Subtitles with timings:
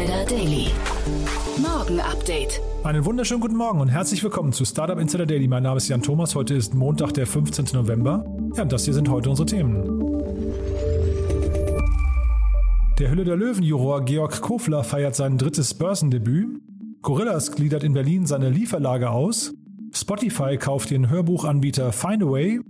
[0.00, 0.68] Insider Daily.
[1.60, 2.58] Morgen Update.
[2.84, 5.46] Einen wunderschönen guten Morgen und herzlich willkommen zu Startup Insider Daily.
[5.46, 6.34] Mein Name ist Jan Thomas.
[6.34, 7.66] Heute ist Montag, der 15.
[7.74, 8.24] November.
[8.56, 10.00] Ja, und das hier sind heute unsere Themen.
[12.98, 16.62] Der Hülle der Löwen-Juror Georg Kofler feiert sein drittes Börsendebüt.
[17.02, 19.52] Gorillas gliedert in Berlin seine Lieferlage aus.
[19.92, 22.60] Spotify kauft den Hörbuchanbieter Findaway.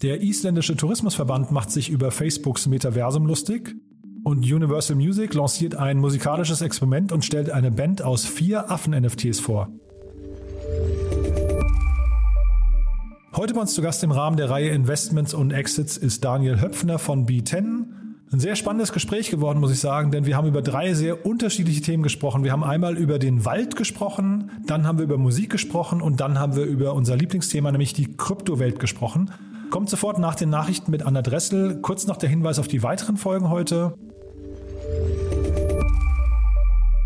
[0.00, 3.76] Der isländische Tourismusverband macht sich über Facebooks Metaversum lustig.
[4.28, 9.70] Und Universal Music lanciert ein musikalisches Experiment und stellt eine Band aus vier Affen-NFTs vor.
[13.34, 16.98] Heute bei uns zu Gast im Rahmen der Reihe Investments und Exits ist Daniel Höpfner
[16.98, 17.86] von B10.
[18.30, 21.80] Ein sehr spannendes Gespräch geworden, muss ich sagen, denn wir haben über drei sehr unterschiedliche
[21.80, 22.44] Themen gesprochen.
[22.44, 26.38] Wir haben einmal über den Wald gesprochen, dann haben wir über Musik gesprochen und dann
[26.38, 29.30] haben wir über unser Lieblingsthema, nämlich die Kryptowelt gesprochen.
[29.70, 31.80] Kommt sofort nach den Nachrichten mit Anna Dressel.
[31.80, 33.94] Kurz noch der Hinweis auf die weiteren Folgen heute.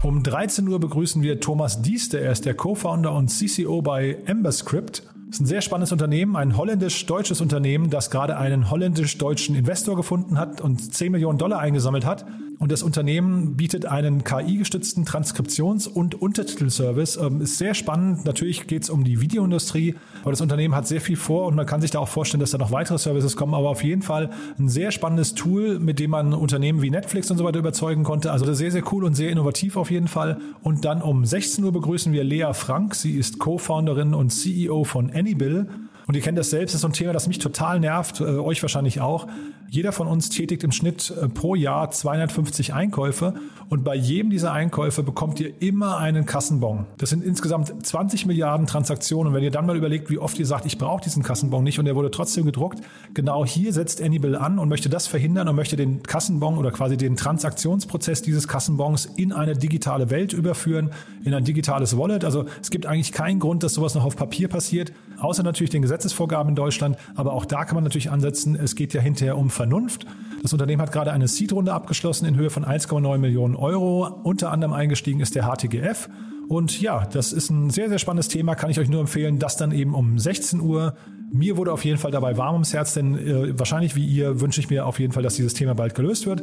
[0.02, 2.20] Um 13 Uhr begrüßen wir Thomas Dieste.
[2.20, 5.04] Er ist der Co-Founder und CCO bei Emberscript.
[5.26, 10.38] Das ist ein sehr spannendes Unternehmen, ein holländisch-deutsches Unternehmen, das gerade einen holländisch-deutschen Investor gefunden
[10.38, 12.26] hat und 10 Millionen Dollar eingesammelt hat.
[12.62, 17.16] Und das Unternehmen bietet einen KI-gestützten Transkriptions- und Untertitelservice.
[17.16, 18.24] Ähm, ist sehr spannend.
[18.24, 21.66] Natürlich geht es um die Videoindustrie, aber das Unternehmen hat sehr viel vor und man
[21.66, 23.54] kann sich da auch vorstellen, dass da noch weitere Services kommen.
[23.54, 27.38] Aber auf jeden Fall ein sehr spannendes Tool, mit dem man Unternehmen wie Netflix und
[27.38, 28.30] so weiter überzeugen konnte.
[28.30, 30.38] Also sehr, sehr cool und sehr innovativ auf jeden Fall.
[30.62, 32.94] Und dann um 16 Uhr begrüßen wir Lea Frank.
[32.94, 35.66] Sie ist Co-Founderin und CEO von Anybill.
[36.12, 38.24] Und ihr kennt das selbst, das ist so ein Thema, das mich total nervt, äh,
[38.24, 39.26] euch wahrscheinlich auch.
[39.70, 43.32] Jeder von uns tätigt im Schnitt äh, pro Jahr 250 Einkäufe
[43.70, 46.84] und bei jedem dieser Einkäufe bekommt ihr immer einen Kassenbon.
[46.98, 49.28] Das sind insgesamt 20 Milliarden Transaktionen.
[49.28, 51.78] Und wenn ihr dann mal überlegt, wie oft ihr sagt, ich brauche diesen Kassenbon nicht
[51.78, 52.80] und der wurde trotzdem gedruckt,
[53.14, 56.98] genau hier setzt Anybill an und möchte das verhindern und möchte den Kassenbon oder quasi
[56.98, 60.90] den Transaktionsprozess dieses Kassenbons in eine digitale Welt überführen,
[61.24, 62.26] in ein digitales Wallet.
[62.26, 65.80] Also es gibt eigentlich keinen Grund, dass sowas noch auf Papier passiert, außer natürlich den
[66.02, 66.96] Gesetzesvorgaben in Deutschland.
[67.14, 68.56] Aber auch da kann man natürlich ansetzen.
[68.56, 70.06] Es geht ja hinterher um Vernunft.
[70.42, 74.06] Das Unternehmen hat gerade eine Seed-Runde abgeschlossen in Höhe von 1,9 Millionen Euro.
[74.24, 76.08] Unter anderem eingestiegen ist der HTGF.
[76.48, 78.56] Und ja, das ist ein sehr, sehr spannendes Thema.
[78.56, 80.94] Kann ich euch nur empfehlen, das dann eben um 16 Uhr.
[81.32, 84.60] Mir wurde auf jeden Fall dabei warm ums Herz, denn äh, wahrscheinlich wie ihr wünsche
[84.60, 86.42] ich mir auf jeden Fall, dass dieses Thema bald gelöst wird.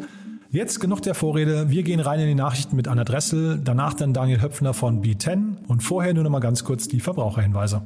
[0.49, 1.69] Jetzt genug der Vorrede.
[1.69, 5.67] Wir gehen rein in die Nachrichten mit Anna Dressel, danach dann Daniel Höpfner von B10
[5.67, 7.85] und vorher nur noch mal ganz kurz die Verbraucherhinweise.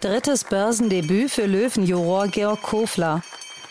[0.00, 3.20] Drittes Börsendebüt für Löwenjuror Georg Kofler.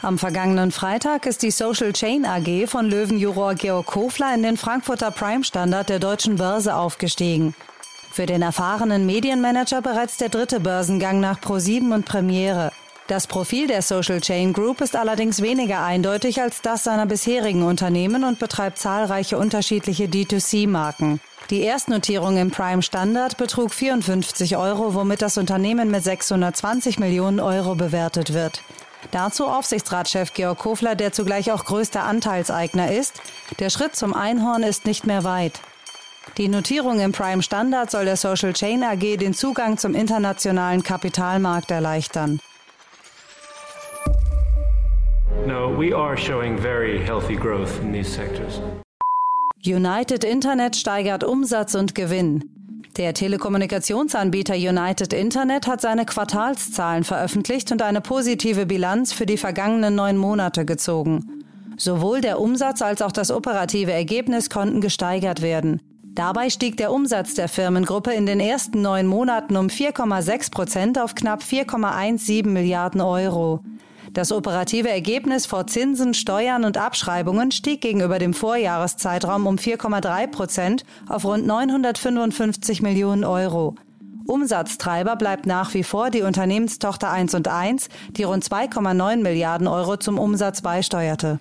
[0.01, 5.11] Am vergangenen Freitag ist die Social Chain AG von Löwenjuror Georg Kofler in den Frankfurter
[5.11, 7.55] Prime Standard der deutschen Börse aufgestiegen.
[8.11, 12.73] Für den erfahrenen Medienmanager bereits der dritte Börsengang nach Pro7 und Premiere.
[13.07, 18.25] Das Profil der Social Chain Group ist allerdings weniger eindeutig als das seiner bisherigen Unternehmen
[18.25, 21.21] und betreibt zahlreiche unterschiedliche D2C-Marken.
[21.49, 27.75] Die Erstnotierung im Prime Standard betrug 54 Euro, womit das Unternehmen mit 620 Millionen Euro
[27.75, 28.61] bewertet wird.
[29.11, 33.21] Dazu Aufsichtsratschef Georg Kofler, der zugleich auch größter Anteilseigner ist.
[33.59, 35.61] Der Schritt zum Einhorn ist nicht mehr weit.
[36.37, 41.71] Die Notierung im Prime Standard soll der Social Chain AG den Zugang zum internationalen Kapitalmarkt
[41.71, 42.41] erleichtern.
[45.45, 48.59] No, we are showing very healthy growth in these sectors.
[49.63, 52.49] United Internet steigert Umsatz und Gewinn.
[52.97, 59.95] Der Telekommunikationsanbieter United Internet hat seine Quartalszahlen veröffentlicht und eine positive Bilanz für die vergangenen
[59.95, 61.43] neun Monate gezogen.
[61.77, 65.81] Sowohl der Umsatz als auch das operative Ergebnis konnten gesteigert werden.
[66.15, 71.13] Dabei stieg der Umsatz der Firmengruppe in den ersten neun Monaten um 4,6 Prozent auf
[71.13, 73.61] knapp 4,17 Milliarden Euro.
[74.17, 80.85] Das operative Ergebnis vor Zinsen, Steuern und Abschreibungen stieg gegenüber dem Vorjahreszeitraum um 4,3 Prozent
[81.07, 83.75] auf rund 955 Millionen Euro.
[84.25, 89.97] Umsatztreiber bleibt nach wie vor die Unternehmenstochter 1 und 1, die rund 2,9 Milliarden Euro
[89.97, 91.39] zum Umsatz beisteuerte.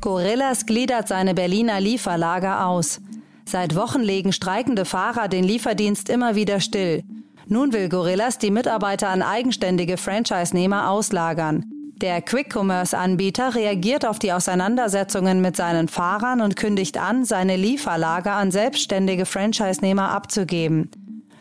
[0.00, 3.00] Gorillas gliedert seine Berliner Lieferlager aus.
[3.44, 7.04] Seit Wochen legen streikende Fahrer den Lieferdienst immer wieder still.
[7.52, 11.64] Nun will Gorillas die Mitarbeiter an eigenständige Franchise-Nehmer auslagern.
[11.96, 18.52] Der Quick-Commerce-Anbieter reagiert auf die Auseinandersetzungen mit seinen Fahrern und kündigt an, seine Lieferlager an
[18.52, 20.92] selbstständige Franchise-Nehmer abzugeben.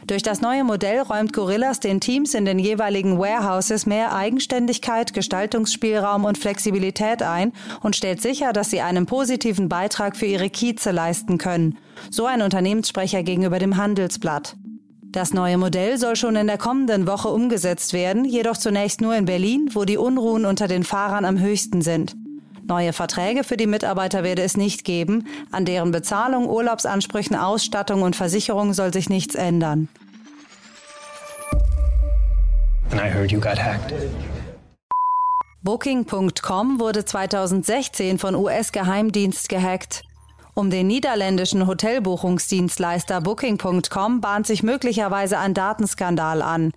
[0.07, 6.25] Durch das neue Modell räumt Gorillas den Teams in den jeweiligen Warehouses mehr Eigenständigkeit, Gestaltungsspielraum
[6.25, 11.37] und Flexibilität ein und stellt sicher, dass sie einen positiven Beitrag für ihre Kieze leisten
[11.37, 11.77] können.
[12.09, 14.55] So ein Unternehmenssprecher gegenüber dem Handelsblatt.
[15.11, 19.25] Das neue Modell soll schon in der kommenden Woche umgesetzt werden, jedoch zunächst nur in
[19.25, 22.15] Berlin, wo die Unruhen unter den Fahrern am höchsten sind.
[22.67, 28.15] Neue Verträge für die Mitarbeiter werde es nicht geben, an deren Bezahlung, Urlaubsansprüchen, Ausstattung und
[28.15, 29.87] Versicherung soll sich nichts ändern.
[35.63, 40.03] Booking.com wurde 2016 von US-Geheimdienst gehackt.
[40.59, 46.73] Um den niederländischen Hotelbuchungsdienstleister Booking.com bahnt sich möglicherweise ein Datenskandal an.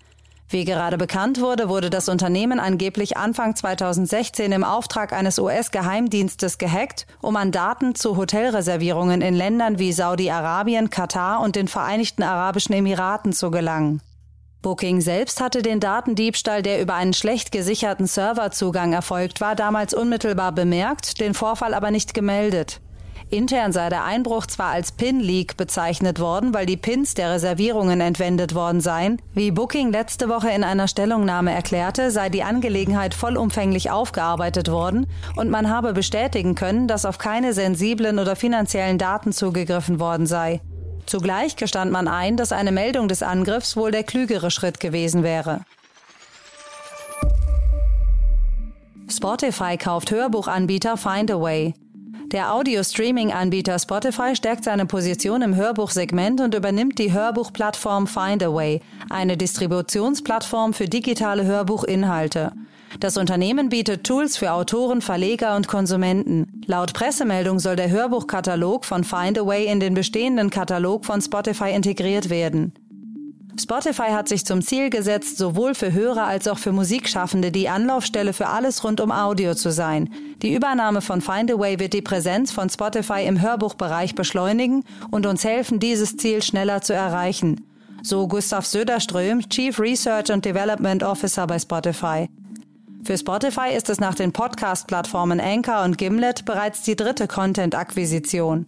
[0.49, 7.09] Wie gerade bekannt wurde, wurde das Unternehmen angeblich Anfang 2016 im Auftrag eines US-Geheimdienstes gehackt,
[7.21, 13.33] um an Daten zu Hotelreservierungen in Ländern wie Saudi-Arabien, Katar und den Vereinigten Arabischen Emiraten
[13.33, 14.01] zu gelangen.
[14.63, 20.53] Booking selbst hatte den Datendiebstahl, der über einen schlecht gesicherten Serverzugang erfolgt war, damals unmittelbar
[20.53, 22.81] bemerkt, den Vorfall aber nicht gemeldet.
[23.33, 28.55] Intern sei der Einbruch zwar als Pin-Leak bezeichnet worden, weil die Pins der Reservierungen entwendet
[28.55, 29.23] worden seien.
[29.33, 35.49] Wie Booking letzte Woche in einer Stellungnahme erklärte, sei die Angelegenheit vollumfänglich aufgearbeitet worden und
[35.49, 40.61] man habe bestätigen können, dass auf keine sensiblen oder finanziellen Daten zugegriffen worden sei.
[41.07, 45.63] Zugleich gestand man ein, dass eine Meldung des Angriffs wohl der klügere Schritt gewesen wäre.
[49.09, 51.75] Spotify kauft Hörbuchanbieter Findaway.
[52.33, 58.81] Der Audio-Streaming-Anbieter Spotify stärkt seine Position im Hörbuchsegment und übernimmt die Hörbuchplattform Findaway,
[59.11, 62.53] eine Distributionsplattform für digitale Hörbuchinhalte.
[63.01, 66.63] Das Unternehmen bietet Tools für Autoren, Verleger und Konsumenten.
[66.67, 72.73] Laut Pressemeldung soll der Hörbuchkatalog von Findaway in den bestehenden Katalog von Spotify integriert werden.
[73.61, 78.33] Spotify hat sich zum Ziel gesetzt, sowohl für Hörer als auch für Musikschaffende die Anlaufstelle
[78.33, 80.09] für alles rund um Audio zu sein.
[80.41, 85.81] Die Übernahme von Findaway wird die Präsenz von Spotify im Hörbuchbereich beschleunigen und uns helfen,
[85.81, 87.67] dieses Ziel schneller zu erreichen.
[88.03, 92.29] So Gustav Söderström, Chief Research and Development Officer bei Spotify.
[93.05, 98.67] Für Spotify ist es nach den Podcast-Plattformen Anchor und Gimlet bereits die dritte Content-Akquisition.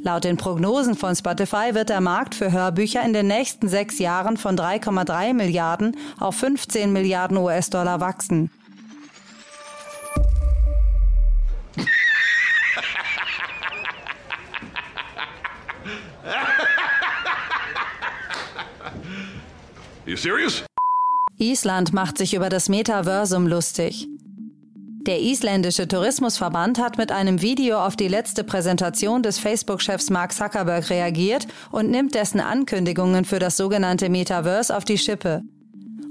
[0.00, 4.36] Laut den Prognosen von Spotify wird der Markt für Hörbücher in den nächsten sechs Jahren
[4.36, 8.50] von 3,3 Milliarden auf 15 Milliarden US-Dollar wachsen.
[21.38, 24.08] Island macht sich über das Metaversum lustig.
[25.06, 30.88] Der isländische Tourismusverband hat mit einem Video auf die letzte Präsentation des Facebook-Chefs Mark Zuckerberg
[30.90, 35.42] reagiert und nimmt dessen Ankündigungen für das sogenannte Metaverse auf die Schippe.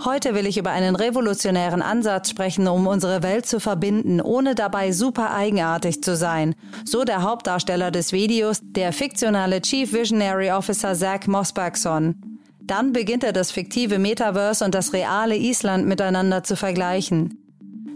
[0.04, 4.92] Heute will ich über einen revolutionären Ansatz sprechen, um unsere Welt zu verbinden, ohne dabei
[4.92, 6.54] super eigenartig zu sein.
[6.84, 12.16] So der Hauptdarsteller des Videos, der fiktionale Chief Visionary Officer Zach Mosbergson.
[12.60, 17.41] Dann beginnt er das fiktive Metaverse und das reale Island miteinander zu vergleichen.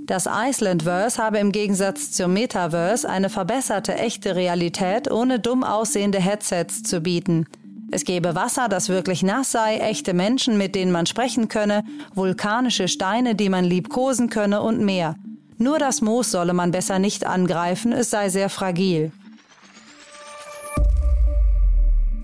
[0.06, 6.84] Das Icelandverse habe im Gegensatz zum Metaverse eine verbesserte echte Realität ohne dumm aussehende Headsets
[6.84, 7.48] zu bieten.
[7.92, 11.84] Es gebe Wasser, das wirklich nass sei, echte Menschen, mit denen man sprechen könne,
[12.14, 15.16] vulkanische Steine, die man liebkosen könne und mehr.
[15.58, 19.12] Nur das Moos solle man besser nicht angreifen, es sei sehr fragil.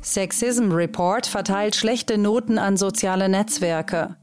[0.04, 4.18] Sexism Report verteilt schlechte Noten an soziale Netzwerke.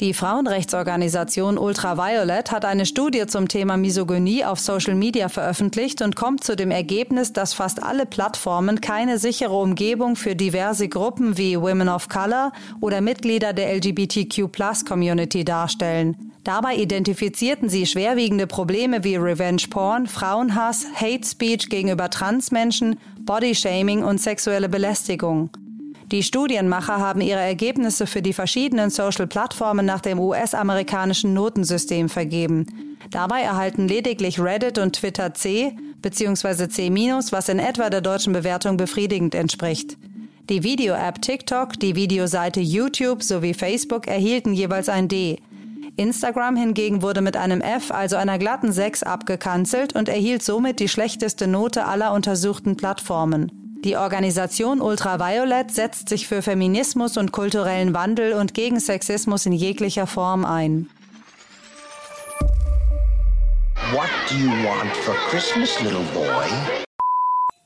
[0.00, 6.42] Die Frauenrechtsorganisation Ultraviolet hat eine Studie zum Thema Misogynie auf Social Media veröffentlicht und kommt
[6.42, 11.88] zu dem Ergebnis, dass fast alle Plattformen keine sichere Umgebung für diverse Gruppen wie Women
[11.88, 16.32] of Color oder Mitglieder der LGBTQ-Plus-Community darstellen.
[16.42, 24.20] Dabei identifizierten sie schwerwiegende Probleme wie Revenge Porn, Frauenhass, Hate Speech gegenüber Transmenschen, Bodyshaming und
[24.20, 25.50] sexuelle Belästigung.
[26.12, 32.66] Die Studienmacher haben ihre Ergebnisse für die verschiedenen Social-Plattformen nach dem US-amerikanischen Notensystem vergeben.
[33.10, 36.68] Dabei erhalten lediglich Reddit und Twitter C bzw.
[36.68, 36.90] C-,
[37.30, 39.96] was in etwa der deutschen Bewertung befriedigend entspricht.
[40.50, 45.38] Die Video-App TikTok, die Videoseite YouTube sowie Facebook erhielten jeweils ein D.
[45.96, 50.88] Instagram hingegen wurde mit einem F, also einer glatten 6, abgekanzelt und erhielt somit die
[50.88, 53.63] schlechteste Note aller untersuchten Plattformen.
[53.84, 60.06] Die Organisation Ultraviolet setzt sich für Feminismus und kulturellen Wandel und gegen Sexismus in jeglicher
[60.06, 60.88] Form ein.
[63.92, 66.46] What do you want for Christmas, little boy?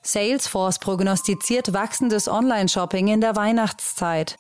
[0.03, 4.39] Salesforce prognostiziert wachsendes Online-Shopping in der Weihnachtszeit.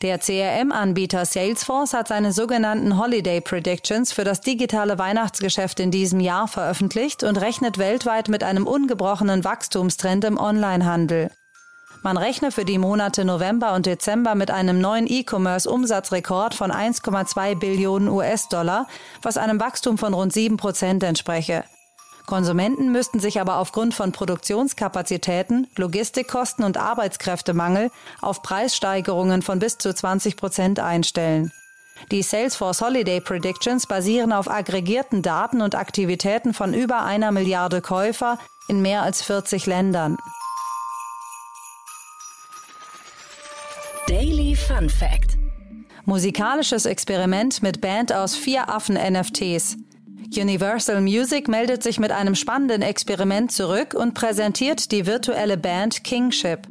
[0.00, 6.46] Der CRM-Anbieter Salesforce hat seine sogenannten Holiday Predictions für das digitale Weihnachtsgeschäft in diesem Jahr
[6.46, 11.32] veröffentlicht und rechnet weltweit mit einem ungebrochenen Wachstumstrend im Onlinehandel.
[12.04, 18.08] Man rechne für die Monate November und Dezember mit einem neuen E-Commerce-Umsatzrekord von 1,2 Billionen
[18.08, 18.86] US-Dollar,
[19.22, 21.64] was einem Wachstum von rund 7 Prozent entspreche.
[22.28, 29.94] Konsumenten müssten sich aber aufgrund von Produktionskapazitäten, Logistikkosten und Arbeitskräftemangel auf Preissteigerungen von bis zu
[29.94, 31.50] 20 Prozent einstellen.
[32.10, 38.38] Die Salesforce Holiday Predictions basieren auf aggregierten Daten und Aktivitäten von über einer Milliarde Käufer
[38.68, 40.18] in mehr als 40 Ländern.
[44.06, 45.38] Daily Fun Fact
[46.04, 49.78] Musikalisches Experiment mit Band aus vier Affen-NFTs.
[50.36, 56.66] Universal Music meldet sich mit einem spannenden Experiment zurück und präsentiert die virtuelle Band Kingship.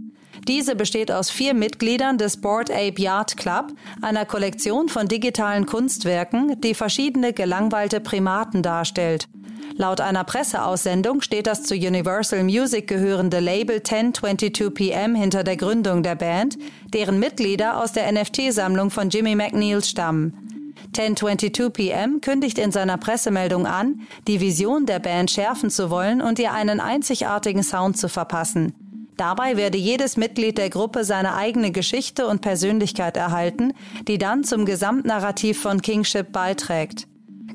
[0.47, 6.61] Diese besteht aus vier Mitgliedern des Board Ape Yard Club, einer Kollektion von digitalen Kunstwerken,
[6.61, 9.27] die verschiedene gelangweilte Primaten darstellt.
[9.75, 16.03] Laut einer Presseaussendung steht das zu Universal Music gehörende Label 1022 PM hinter der Gründung
[16.03, 16.57] der Band,
[16.93, 20.56] deren Mitglieder aus der NFT-Sammlung von Jimmy McNeil stammen.
[20.87, 26.39] 1022 PM kündigt in seiner Pressemeldung an, die Vision der Band schärfen zu wollen und
[26.39, 28.73] ihr einen einzigartigen Sound zu verpassen.
[29.17, 33.73] Dabei werde jedes Mitglied der Gruppe seine eigene Geschichte und Persönlichkeit erhalten,
[34.07, 37.07] die dann zum Gesamtnarrativ von Kingship beiträgt.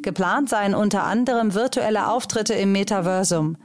[0.03, 3.57] Geplant seien unter anderem virtuelle Auftritte im Metaversum.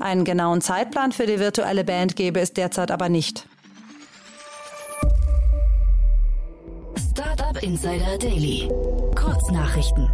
[0.00, 3.46] Einen genauen Zeitplan für die virtuelle Band gebe es derzeit aber nicht.
[7.16, 8.68] Startup Insider Daily.
[9.14, 10.10] Kurznachrichten.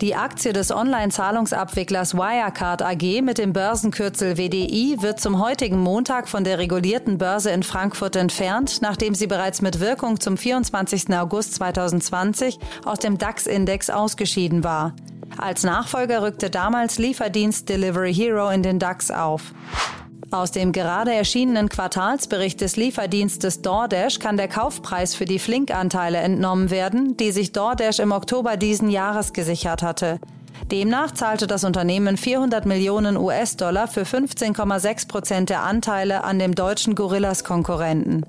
[0.00, 6.44] Die Aktie des Online-Zahlungsabwicklers Wirecard AG mit dem Börsenkürzel WDI wird zum heutigen Montag von
[6.44, 11.12] der regulierten Börse in Frankfurt entfernt, nachdem sie bereits mit Wirkung zum 24.
[11.16, 14.94] August 2020 aus dem DAX-Index ausgeschieden war.
[15.36, 19.52] Als Nachfolger rückte damals Lieferdienst Delivery Hero in den DAX auf.
[20.32, 26.70] Aus dem gerade erschienenen Quartalsbericht des Lieferdienstes DoorDash kann der Kaufpreis für die Flink-Anteile entnommen
[26.70, 30.20] werden, die sich DoorDash im Oktober diesen Jahres gesichert hatte.
[30.70, 36.94] Demnach zahlte das Unternehmen 400 Millionen US-Dollar für 15,6 Prozent der Anteile an dem deutschen
[36.94, 38.24] Gorillas-Konkurrenten.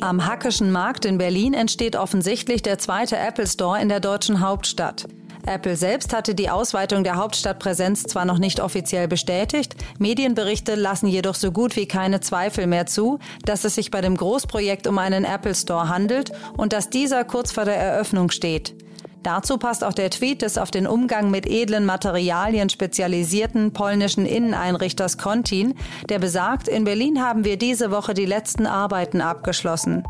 [0.00, 5.06] Am Hackischen Markt in Berlin entsteht offensichtlich der zweite Apple Store in der deutschen Hauptstadt.
[5.46, 11.34] Apple selbst hatte die Ausweitung der Hauptstadtpräsenz zwar noch nicht offiziell bestätigt, Medienberichte lassen jedoch
[11.34, 15.24] so gut wie keine Zweifel mehr zu, dass es sich bei dem Großprojekt um einen
[15.24, 18.74] Apple Store handelt und dass dieser kurz vor der Eröffnung steht.
[19.22, 25.16] Dazu passt auch der Tweet des auf den Umgang mit edlen Materialien spezialisierten polnischen Inneneinrichters
[25.16, 25.74] Kontin,
[26.10, 30.04] der besagt, in Berlin haben wir diese Woche die letzten Arbeiten abgeschlossen.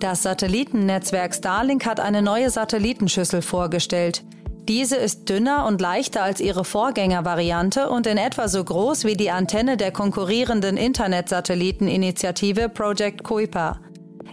[0.00, 4.24] Das Satellitennetzwerk Starlink hat eine neue Satellitenschüssel vorgestellt.
[4.68, 9.30] Diese ist dünner und leichter als ihre Vorgängervariante und in etwa so groß wie die
[9.30, 13.78] Antenne der konkurrierenden Internetsatelliteninitiative Project Kuiper.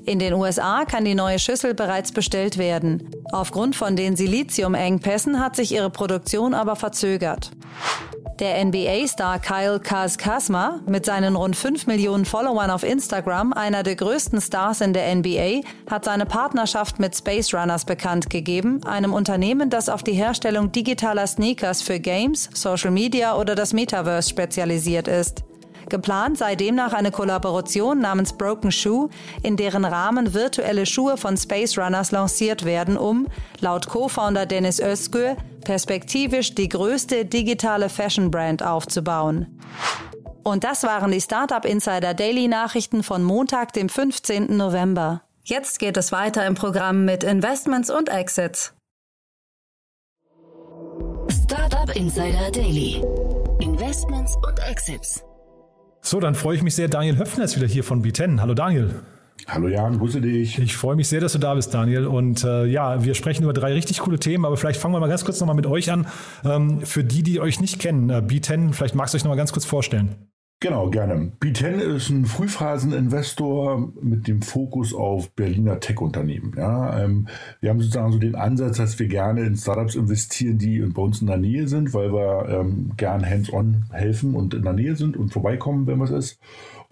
[0.06, 3.12] In den USA kann die neue Schüssel bereits bestellt werden.
[3.32, 7.52] Aufgrund von den Siliziumengpässen hat sich ihre Produktion aber verzögert.
[8.40, 14.42] Der NBA-Star Kyle Kaz-Kasma, mit seinen rund 5 Millionen Followern auf Instagram, einer der größten
[14.42, 19.88] Stars in der NBA, hat seine Partnerschaft mit Space Runners bekannt gegeben, einem Unternehmen, das
[19.88, 25.44] auf die Herstellung digitaler Sneakers für Games, Social Media oder das Metaverse spezialisiert ist.
[25.90, 29.10] Geplant sei demnach eine Kollaboration namens Broken Shoe,
[29.44, 33.28] in deren Rahmen virtuelle Schuhe von Space Runners lanciert werden, um,
[33.60, 39.60] laut Co-Founder Dennis Özgür, perspektivisch die größte digitale Fashion-Brand aufzubauen.
[40.44, 44.56] Und das waren die Startup Insider Daily Nachrichten von Montag, dem 15.
[44.58, 45.22] November.
[45.46, 48.74] Jetzt geht es weiter im Programm mit Investments und Exits.
[51.30, 53.02] Startup Insider Daily.
[53.60, 55.24] Investments und Exits.
[56.02, 56.90] So, dann freue ich mich sehr.
[56.90, 58.42] Daniel Höpfner ist wieder hier von B10.
[58.42, 59.04] Hallo Daniel.
[59.48, 60.58] Hallo Jan, grüße dich.
[60.60, 62.08] Ich freue mich sehr, dass du da bist, Daniel.
[62.08, 65.10] Und äh, ja, wir sprechen über drei richtig coole Themen, aber vielleicht fangen wir mal
[65.10, 66.08] ganz kurz nochmal mit euch an.
[66.46, 69.52] Ähm, für die, die euch nicht kennen, äh, B10, vielleicht magst du euch nochmal ganz
[69.52, 70.16] kurz vorstellen.
[70.64, 71.34] Genau, gerne.
[71.42, 76.54] B10 ist ein Frühphaseninvestor mit dem Fokus auf Berliner Tech-Unternehmen.
[76.56, 77.28] Ja, ähm,
[77.60, 81.20] wir haben sozusagen so den Ansatz, dass wir gerne in Startups investieren, die bei uns
[81.20, 85.18] in der Nähe sind, weil wir ähm, gern hands-on helfen und in der Nähe sind
[85.18, 86.40] und vorbeikommen, wenn was ist.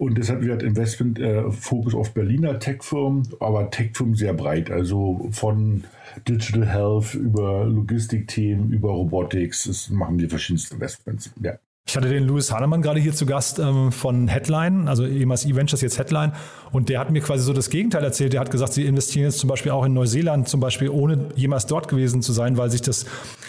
[0.02, 5.84] Und deshalb wird Investment äh, Fokus auf Berliner Tech-Firmen, aber Tech-Firmen sehr breit, also von
[6.26, 9.62] Digital Health über Logistikthemen, über Robotics.
[9.62, 11.30] Das machen wir verschiedenste Investments.
[11.40, 11.56] Ja.
[11.88, 15.80] Ich hatte den Louis Hahnemann gerade hier zu Gast ähm, von Headline, also ehemals E-Ventures,
[15.80, 16.32] jetzt Headline.
[16.70, 18.32] Und der hat mir quasi so das Gegenteil erzählt.
[18.32, 21.66] Der hat gesagt, sie investieren jetzt zum Beispiel auch in Neuseeland, zum Beispiel ohne jemals
[21.66, 23.04] dort gewesen zu sein, weil sich das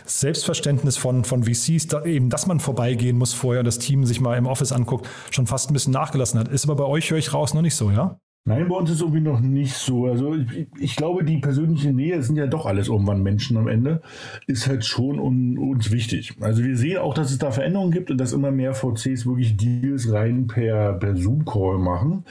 [0.06, 4.38] Selbstverständnis von, von VCs, da eben, dass man vorbeigehen muss vorher, das Team sich mal
[4.38, 6.48] im Office anguckt, schon fast ein bisschen nachgelassen hat.
[6.48, 8.20] Ist aber bei euch, höre ich raus, noch nicht so, ja?
[8.46, 10.06] Nein, bei uns ist irgendwie noch nicht so.
[10.06, 14.02] Also ich, ich, glaube, die persönliche Nähe sind ja doch alles irgendwann Menschen am Ende,
[14.48, 16.36] ist halt schon un, uns wichtig.
[16.42, 19.56] Also wir sehen auch, dass es da Veränderungen gibt und dass immer mehr VCs wirklich
[19.56, 22.26] Deals rein per, per Zoom-Call machen.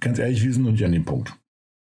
[0.00, 1.32] Ganz ehrlich, wir sind noch nicht an dem Punkt.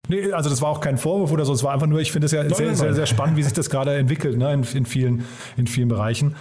[0.09, 2.27] Nee, also das war auch kein Vorwurf oder so, es war einfach nur, ich finde
[2.27, 5.25] es ja sehr, sehr, sehr spannend, wie sich das gerade entwickelt ne, in, in, vielen,
[5.57, 6.37] in vielen Bereichen.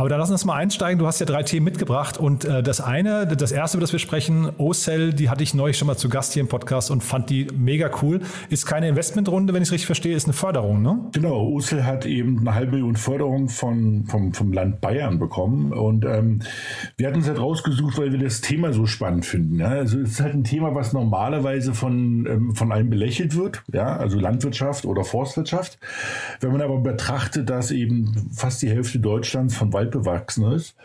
[0.00, 0.98] Aber dann lass uns mal einsteigen.
[0.98, 3.98] Du hast ja drei Themen mitgebracht und äh, das eine, das erste, über das wir
[3.98, 7.28] sprechen, O-Cell, die hatte ich neulich schon mal zu Gast hier im Podcast und fand
[7.28, 8.20] die mega cool.
[8.48, 11.00] Ist keine Investmentrunde, wenn ich es richtig verstehe, ist eine Förderung, ne?
[11.12, 16.06] Genau, O-Cell hat eben eine halbe Million Förderung von, vom, vom Land Bayern bekommen und
[16.06, 16.40] ähm,
[16.96, 19.60] wir hatten es halt rausgesucht, weil wir das Thema so spannend finden.
[19.60, 19.68] Ja?
[19.68, 23.98] Also es ist halt ein Thema, was normalerweise von, ähm, von einem belächelt wird, ja,
[23.98, 25.78] also Landwirtschaft oder Forstwirtschaft.
[26.40, 30.76] Wenn man aber betrachtet, dass eben fast die Hälfte Deutschlands von Wald bewachsen ist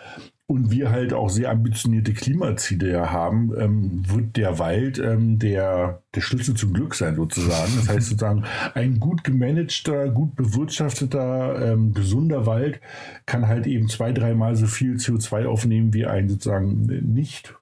[0.47, 6.03] und wir halt auch sehr ambitionierte Klimaziele ja haben, ähm, wird der Wald ähm, der,
[6.13, 7.71] der Schlüssel zum Glück sein sozusagen.
[7.77, 8.43] Das heißt sozusagen,
[8.75, 12.79] ein gut gemanagter, gut bewirtschafteter, ähm, gesunder Wald
[13.25, 17.55] kann halt eben zwei, dreimal so viel CO2 aufnehmen wie ein sozusagen nicht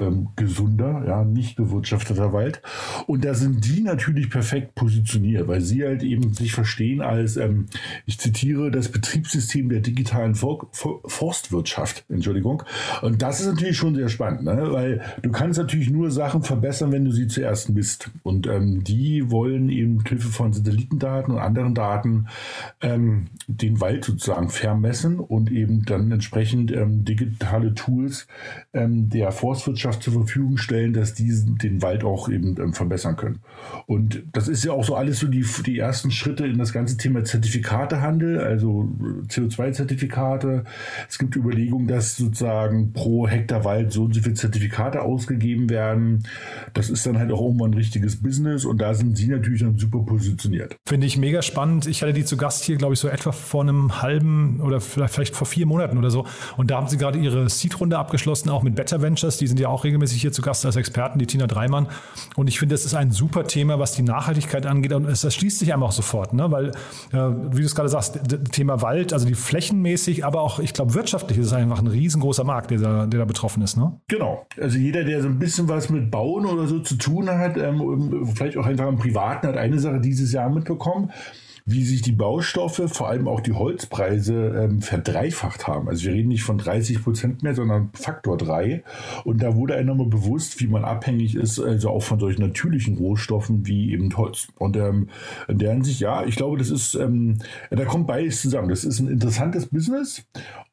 [0.00, 2.62] ähm, gesunder, ja, nicht bewirtschafteter Wald.
[3.06, 7.66] Und da sind die natürlich perfekt positioniert, weil sie halt eben sich verstehen als, ähm,
[8.06, 12.04] ich zitiere, das Betriebssystem der digitalen For For Forstwirtschaft.
[12.08, 12.62] Entschuldigung.
[13.02, 14.68] Und das ist natürlich schon sehr spannend, ne?
[14.70, 18.10] weil du kannst natürlich nur Sachen verbessern, wenn du sie zuerst misst.
[18.22, 22.26] Und ähm, die wollen eben mit Hilfe von Satellitendaten und anderen Daten
[22.80, 28.26] ähm, den Wald sozusagen vermessen und eben dann entsprechend ähm, digitale Tools
[28.72, 33.16] ähm, der Forstwirtschaft Landwirtschaft zur Verfügung stellen, dass die den Wald auch eben ähm, verbessern
[33.16, 33.40] können.
[33.86, 36.96] Und das ist ja auch so alles so die, die ersten Schritte in das ganze
[36.96, 38.88] Thema Zertifikatehandel, also
[39.28, 40.64] CO2-Zertifikate.
[41.08, 46.24] Es gibt Überlegungen, dass sozusagen pro Hektar Wald so und so viele Zertifikate ausgegeben werden.
[46.74, 49.78] Das ist dann halt auch irgendwann ein richtiges Business und da sind sie natürlich dann
[49.78, 50.76] super positioniert.
[50.86, 51.86] Finde ich mega spannend.
[51.86, 55.34] Ich hatte die zu Gast hier, glaube ich, so etwa vor einem halben oder vielleicht
[55.34, 56.26] vor vier Monaten oder so.
[56.56, 59.38] Und da haben sie gerade ihre Seed-Runde abgeschlossen, auch mit Better Ventures.
[59.38, 61.88] Die sind ja auch regelmäßig hier zu Gast als Experten, die Tina Dreimann.
[62.36, 64.92] Und ich finde, das ist ein super Thema, was die Nachhaltigkeit angeht.
[64.92, 66.50] Und das schließt sich einem auch sofort, ne?
[66.50, 66.68] weil,
[67.12, 68.20] äh, wie du es gerade sagst,
[68.52, 72.44] Thema Wald, also die flächenmäßig, aber auch, ich glaube, wirtschaftlich ist es einfach ein riesengroßer
[72.44, 73.76] Markt, der da, der da betroffen ist.
[73.76, 74.00] Ne?
[74.08, 74.46] Genau.
[74.60, 78.26] Also jeder, der so ein bisschen was mit Bauen oder so zu tun hat, ähm,
[78.34, 81.10] vielleicht auch einfach im Privaten, hat eine Sache dieses Jahr mitbekommen
[81.70, 85.88] wie sich die Baustoffe, vor allem auch die Holzpreise, ähm, verdreifacht haben.
[85.88, 88.82] Also wir reden nicht von 30 Prozent mehr, sondern Faktor 3.
[89.24, 92.96] Und da wurde einem nochmal bewusst, wie man abhängig ist, also auch von solchen natürlichen
[92.96, 94.48] Rohstoffen wie eben Holz.
[94.58, 95.08] Und ähm,
[95.48, 97.38] in der Hinsicht, ja, ich glaube, das ist, ähm,
[97.70, 98.68] da kommt beides zusammen.
[98.68, 100.24] Das ist ein interessantes Business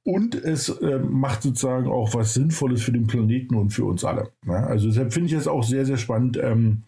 [0.07, 4.31] und es äh, macht sozusagen auch was Sinnvolles für den Planeten und für uns alle.
[4.45, 6.39] Ja, also deshalb finde ich das auch sehr, sehr spannend.
[6.41, 6.83] Ähm,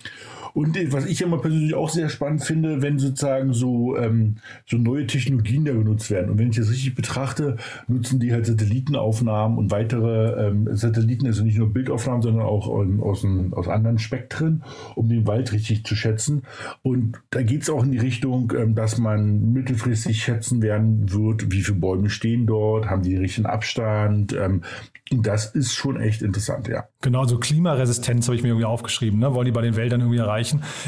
[0.54, 5.08] Und was ich immer persönlich auch sehr spannend finde, wenn sozusagen so, ähm, so neue
[5.08, 6.32] Technologien da genutzt werden.
[6.32, 7.58] Und wenn ich das richtig betrachte,
[7.88, 13.02] nutzen die halt Satellitenaufnahmen und weitere ähm, Satelliten, also nicht nur Bildaufnahmen, sondern auch ähm,
[13.02, 14.64] aus, aus anderen Spektren,
[14.96, 16.44] um den Wald richtig zu schätzen.
[16.82, 21.52] Und da geht es auch in die Richtung, ähm, dass man mittelfristig schätzen werden wird,
[21.52, 24.34] wie viele Bäume stehen dort, haben die den richtigen Abstand.
[24.34, 24.62] Ähm,
[25.12, 26.84] und das ist schon echt interessant, ja.
[27.02, 29.34] Genau, so Klimaresistenz habe ich mir irgendwie aufgeschrieben, ne?
[29.34, 30.39] wollen die bei den Wäldern irgendwie erreichen.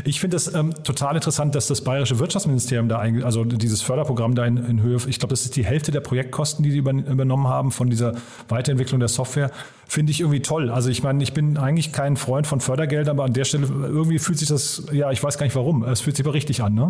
[0.03, 4.35] Ich finde es ähm, total interessant, dass das Bayerische Wirtschaftsministerium da, ein, also dieses Förderprogramm
[4.35, 6.91] da in, in Höhe, ich glaube, das ist die Hälfte der Projektkosten, die sie über,
[6.91, 8.13] übernommen haben von dieser
[8.49, 9.51] Weiterentwicklung der Software,
[9.87, 10.69] finde ich irgendwie toll.
[10.69, 14.19] Also ich meine, ich bin eigentlich kein Freund von Fördergeldern, aber an der Stelle irgendwie
[14.19, 16.73] fühlt sich das, ja, ich weiß gar nicht warum, es fühlt sich aber richtig an,
[16.73, 16.89] ne?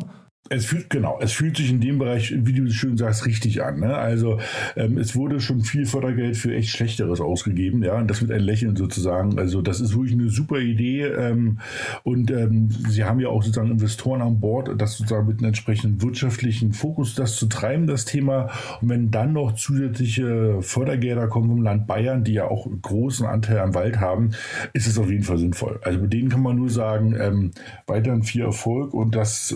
[0.53, 3.79] Es fühlt, genau, es fühlt sich in dem Bereich, wie du schön sagst, richtig an.
[3.79, 3.95] Ne?
[3.95, 4.37] Also
[4.75, 8.41] ähm, es wurde schon viel Fördergeld für echt Schlechteres ausgegeben, ja, und das mit ein
[8.41, 9.39] Lächeln sozusagen.
[9.39, 11.03] Also das ist wirklich eine super Idee.
[11.03, 11.59] Ähm,
[12.03, 16.01] und ähm, sie haben ja auch sozusagen Investoren an Bord, das sozusagen mit einem entsprechenden
[16.01, 18.49] wirtschaftlichen Fokus das zu treiben, das Thema.
[18.81, 23.59] Und wenn dann noch zusätzliche Fördergelder kommen vom Land Bayern, die ja auch großen Anteil
[23.59, 24.31] am Wald haben,
[24.73, 25.79] ist es auf jeden Fall sinnvoll.
[25.83, 27.51] Also mit denen kann man nur sagen, ähm,
[27.87, 29.55] weiterhin viel Erfolg und das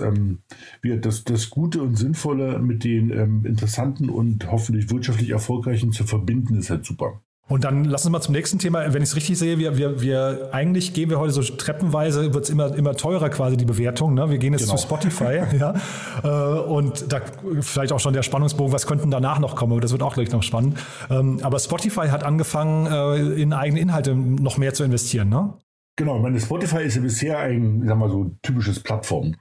[0.85, 6.05] wir das, das Gute und Sinnvolle mit den ähm, interessanten und hoffentlich wirtschaftlich erfolgreichen zu
[6.05, 7.21] verbinden, ist halt super.
[7.47, 8.91] Und dann lass uns mal zum nächsten Thema.
[8.91, 12.45] Wenn ich es richtig sehe, wir, wir, wir eigentlich gehen wir heute so treppenweise, wird
[12.45, 14.15] es immer, immer teurer quasi die Bewertung.
[14.15, 14.31] Ne?
[14.31, 14.77] Wir gehen jetzt genau.
[14.77, 15.75] zu Spotify, ja.
[16.23, 17.21] Äh, und da
[17.61, 20.41] vielleicht auch schon der Spannungsbogen, was könnten danach noch kommen, das wird auch gleich noch
[20.41, 20.79] spannend.
[21.11, 25.53] Ähm, aber Spotify hat angefangen, äh, in eigene Inhalte noch mehr zu investieren, ne?
[25.97, 29.35] Genau, meine Spotify ist ja bisher ein, sagen wir so, typisches Plattform.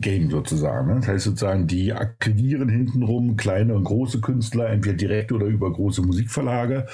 [0.00, 0.88] Game sozusagen.
[0.88, 0.96] Ne?
[0.96, 6.02] Das heißt sozusagen, die akquirieren hintenrum kleine und große Künstler, entweder direkt oder über große
[6.02, 6.86] Musikverlage,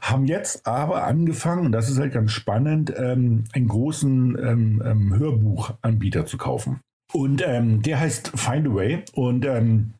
[0.00, 5.18] haben jetzt aber angefangen, und das ist halt ganz spannend, ähm, einen großen ähm, ähm,
[5.18, 6.80] Hörbuchanbieter zu kaufen.
[7.12, 9.92] Und ähm, der heißt Find a Way und ähm,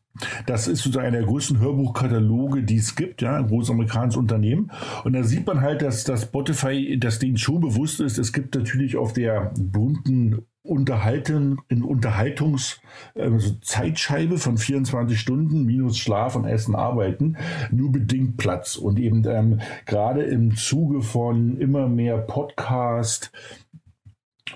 [0.45, 4.71] das ist sozusagen einer der größten Hörbuchkataloge, die es gibt, ja, ein großes amerikanisches Unternehmen.
[5.03, 8.55] Und da sieht man halt, dass das Spotify, dass denen schon bewusst ist, es gibt
[8.55, 12.79] natürlich auf der bunten Unterhalten, in Unterhaltungs,
[13.15, 17.37] also Zeitscheibe von 24 Stunden minus Schlaf und Essen, Arbeiten
[17.71, 18.75] nur bedingt Platz.
[18.75, 23.31] Und eben ähm, gerade im Zuge von immer mehr Podcast,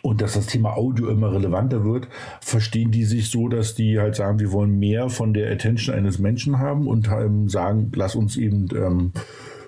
[0.02, 2.08] und dass das Thema Audio immer relevanter wird,
[2.40, 6.18] verstehen die sich so, dass die halt sagen, wir wollen mehr von der Attention eines
[6.18, 9.12] Menschen haben und ähm, sagen, lass uns eben ähm,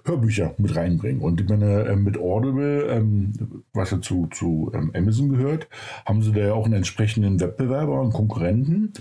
[0.05, 1.21] Hörbücher mit reinbringen.
[1.21, 3.33] Und ich meine, äh, mit Audible, ähm,
[3.73, 5.67] was ja zu, zu ähm, Amazon gehört,
[6.05, 8.93] haben sie da ja auch einen entsprechenden Wettbewerber und Konkurrenten.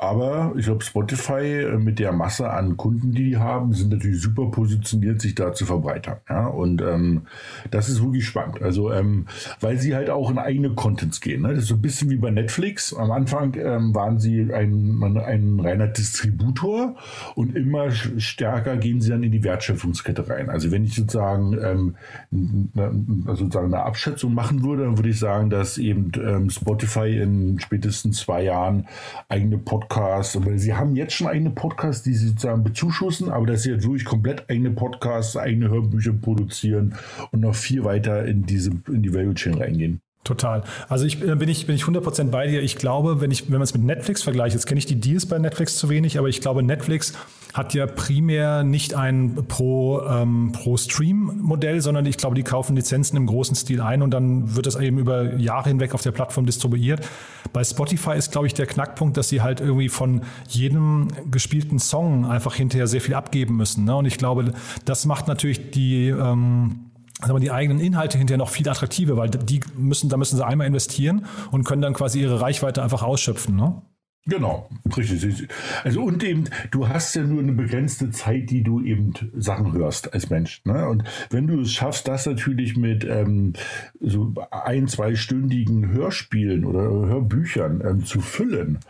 [0.00, 4.22] Aber ich glaube, Spotify äh, mit der Masse an Kunden, die die haben, sind natürlich
[4.22, 6.18] super positioniert, sich da zu verbreitern.
[6.28, 6.46] Ja?
[6.46, 7.22] Und ähm,
[7.72, 8.62] das ist wirklich spannend.
[8.62, 9.26] Also, ähm,
[9.60, 11.42] weil sie halt auch in eigene Contents gehen.
[11.42, 11.48] Ne?
[11.48, 12.94] Das ist so ein bisschen wie bei Netflix.
[12.94, 16.94] Am Anfang ähm, waren sie ein, ein reiner Distributor
[17.34, 20.48] und immer stärker gehen sie dann in die Wertschöpfungskette rein.
[20.48, 21.96] Also, wenn ich sozusagen, ähm,
[23.26, 27.58] also sozusagen eine Abschätzung machen würde, dann würde ich sagen, dass eben ähm, Spotify in
[27.58, 28.86] spätestens zwei Jahren
[29.28, 30.36] eigene Podcasts Podcasts.
[30.36, 33.84] Aber sie haben jetzt schon eigene Podcasts, die sie sozusagen bezuschussen, aber dass sie jetzt
[33.84, 36.94] wirklich komplett eigene Podcasts, eigene Hörbücher produzieren
[37.30, 40.00] und noch viel weiter in diese, in die Value Chain reingehen.
[40.24, 40.62] Total.
[40.88, 42.62] Also ich äh, bin ich bin ich 100% bei dir.
[42.62, 45.24] Ich glaube, wenn ich wenn man es mit Netflix vergleicht, jetzt kenne ich die Deals
[45.24, 47.14] bei Netflix zu wenig, aber ich glaube Netflix
[47.54, 52.76] hat ja primär nicht ein pro ähm, pro Stream Modell, sondern ich glaube, die kaufen
[52.76, 56.12] Lizenzen im großen Stil ein und dann wird das eben über Jahre hinweg auf der
[56.12, 57.06] Plattform distribuiert.
[57.52, 62.26] Bei Spotify ist glaube ich der Knackpunkt, dass sie halt irgendwie von jedem gespielten Song
[62.26, 63.84] einfach hinterher sehr viel abgeben müssen.
[63.84, 63.96] Ne?
[63.96, 64.52] Und ich glaube,
[64.84, 66.88] das macht natürlich die ähm,
[67.20, 70.66] aber die eigenen Inhalte hinterher noch viel attraktiver, weil die müssen, da müssen sie einmal
[70.68, 73.82] investieren und können dann quasi ihre Reichweite einfach ausschöpfen, ne?
[74.28, 75.48] Genau, richtig.
[75.84, 80.12] Also und eben, du hast ja nur eine begrenzte Zeit, die du eben Sachen hörst
[80.12, 80.60] als Mensch.
[80.66, 80.86] Ne?
[80.86, 83.54] Und wenn du es schaffst, das natürlich mit ähm,
[84.00, 88.80] so ein, zweistündigen Hörspielen oder Hörbüchern ähm, zu füllen,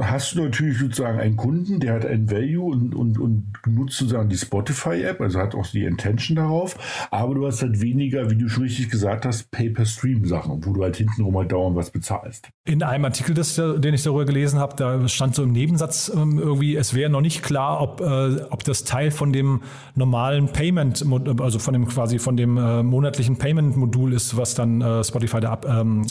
[0.00, 4.28] hast du natürlich sozusagen einen Kunden, der hat ein Value und, und, und nutzt sozusagen
[4.28, 6.76] die Spotify-App, also hat auch die Intention darauf,
[7.10, 10.96] aber du hast halt weniger, wie du schon richtig gesagt hast, Pay-per-Stream-Sachen, wo du halt
[10.96, 12.48] hintenrum halt dauernd was bezahlst.
[12.64, 16.38] In einem Artikel, das, den ich darüber gelesen habe, da stand so im Nebensatz ähm,
[16.38, 19.62] irgendwie, es wäre noch nicht klar, ob, äh, ob das Teil von dem
[19.94, 21.04] normalen Payment,
[21.40, 25.52] also von dem quasi von dem äh, monatlichen Payment-Modul ist, was dann äh, Spotify da
[25.52, 26.06] ab, ähm,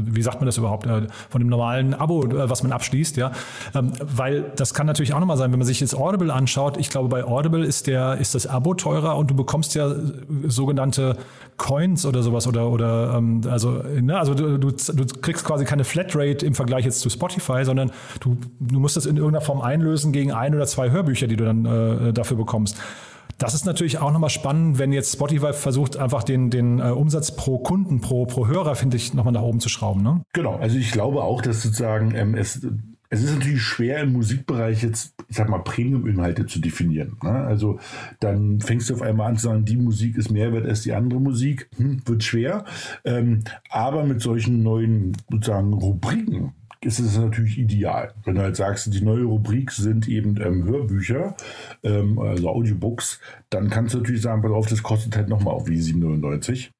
[0.00, 3.16] wie sagt man das überhaupt, äh, von dem normalen Abo, äh, was man abschließt liest,
[3.16, 3.32] ja.
[3.74, 6.76] Ähm, weil das kann natürlich auch nochmal sein, wenn man sich jetzt Audible anschaut.
[6.78, 9.94] Ich glaube, bei Audible ist der, ist das Abo teurer und du bekommst ja
[10.46, 11.16] sogenannte
[11.56, 15.84] Coins oder sowas oder, oder ähm, also, ne, also du, du, du kriegst quasi keine
[15.84, 20.12] Flatrate im Vergleich jetzt zu Spotify, sondern du, du musst das in irgendeiner Form einlösen
[20.12, 22.76] gegen ein oder zwei Hörbücher, die du dann äh, dafür bekommst.
[23.38, 27.34] Das ist natürlich auch nochmal spannend, wenn jetzt Spotify versucht, einfach den, den äh, Umsatz
[27.34, 30.02] pro Kunden, pro, pro Hörer, finde ich, nochmal nach oben zu schrauben.
[30.02, 30.22] Ne?
[30.32, 32.64] Genau, also ich glaube auch, dass sozusagen ähm, es
[33.14, 37.16] es ist natürlich schwer im Musikbereich jetzt, ich sag mal, Premium-Inhalte zu definieren.
[37.22, 37.30] Ne?
[37.30, 37.78] Also
[38.18, 40.92] dann fängst du auf einmal an zu sagen, die Musik ist mehr wert als die
[40.92, 41.68] andere Musik.
[41.76, 42.64] Hm, wird schwer.
[43.04, 48.12] Ähm, aber mit solchen neuen sozusagen Rubriken, ist es natürlich ideal.
[48.24, 51.36] Wenn du halt sagst, die neue Rubrik sind eben ähm, Hörbücher,
[51.82, 55.66] ähm, also Audiobooks, dann kannst du natürlich sagen, pass auf, das kostet halt nochmal auf
[55.66, 56.70] wie 7,99.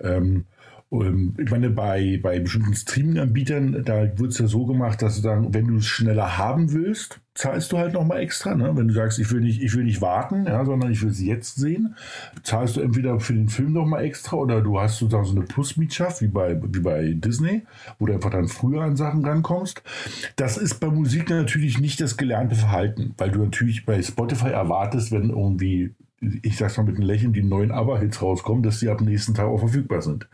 [0.00, 0.44] Ähm,
[0.92, 5.54] ich meine, bei, bei bestimmten Streaming-Anbietern, da wird es ja so gemacht, dass du sagen,
[5.54, 8.54] wenn du es schneller haben willst, zahlst du halt nochmal extra.
[8.54, 8.72] Ne?
[8.76, 11.22] Wenn du sagst, ich will nicht, ich will nicht warten, ja, sondern ich will es
[11.22, 11.96] jetzt sehen,
[12.42, 16.20] zahlst du entweder für den Film nochmal extra oder du hast sozusagen so eine Plus-Mietschaft,
[16.20, 17.62] wie bei, wie bei Disney,
[17.98, 19.82] wo du einfach dann früher an Sachen rankommst.
[20.36, 25.10] Das ist bei Musik natürlich nicht das gelernte Verhalten, weil du natürlich bei Spotify erwartest,
[25.10, 25.94] wenn irgendwie
[26.42, 29.46] ich sag's mal mit einem Lächeln, die neuen ABBA-Hits rauskommen, dass die ab nächsten Tag
[29.46, 30.28] auch verfügbar sind.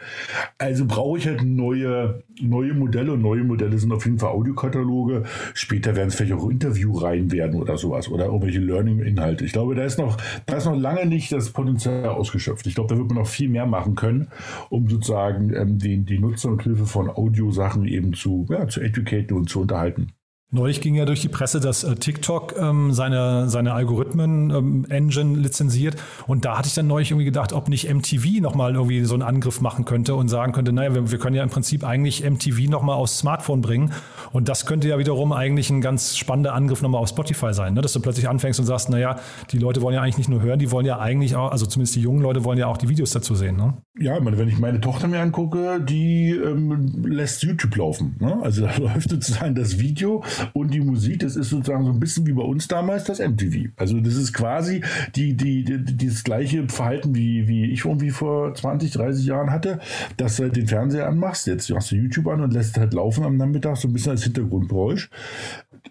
[0.59, 5.25] Also brauche ich halt neue, neue Modelle und neue Modelle sind auf jeden Fall Audiokataloge.
[5.55, 9.45] Später werden es vielleicht auch Interviewreihen werden oder sowas oder irgendwelche Learning-Inhalte.
[9.45, 12.67] Ich glaube, da ist noch, da ist noch lange nicht das Potenzial ausgeschöpft.
[12.67, 14.29] Ich glaube, da wird man noch viel mehr machen können,
[14.69, 19.37] um sozusagen ähm, die, die Nutzer und Hilfe von Audiosachen eben zu, ja, zu educaten
[19.37, 20.13] und zu unterhalten.
[20.51, 25.97] Neulich ging ja durch die Presse, dass äh, TikTok ähm, seine, seine Algorithmen-Engine ähm, lizenziert.
[26.27, 29.25] Und da hatte ich dann neulich irgendwie gedacht, ob nicht MTV nochmal irgendwie so einen
[29.25, 32.71] Angriff machen könnte und sagen könnte, naja, wir, wir können ja im Prinzip eigentlich MTV
[32.71, 33.93] nochmal aufs Smartphone bringen.
[34.33, 37.83] Und das könnte ja wiederum eigentlich ein ganz spannender Angriff nochmal auf Spotify sein, ne?
[37.83, 39.17] dass du plötzlich anfängst und sagst, naja,
[39.53, 41.97] die Leute wollen ja eigentlich nicht nur hören, die wollen ja eigentlich auch, also zumindest
[41.97, 43.57] die jungen Leute wollen ja auch die Videos dazu sehen.
[43.57, 43.75] Ne?
[44.01, 48.17] Ja, wenn ich meine Tochter mir angucke, die ähm, lässt YouTube laufen.
[48.19, 48.39] Ne?
[48.43, 52.27] Also da läuft sozusagen das Video und die Musik, das ist sozusagen so ein bisschen
[52.27, 53.71] wie bei uns damals das MTV.
[53.77, 54.83] Also das ist quasi
[55.15, 59.79] die, die, die, das gleiche Verhalten, wie, wie ich irgendwie vor 20, 30 Jahren hatte,
[60.17, 63.25] dass du halt den Fernseher anmachst, jetzt hast du YouTube an und lässt halt laufen
[63.25, 65.11] am Nachmittag, so ein bisschen als Hintergrundgeräusch.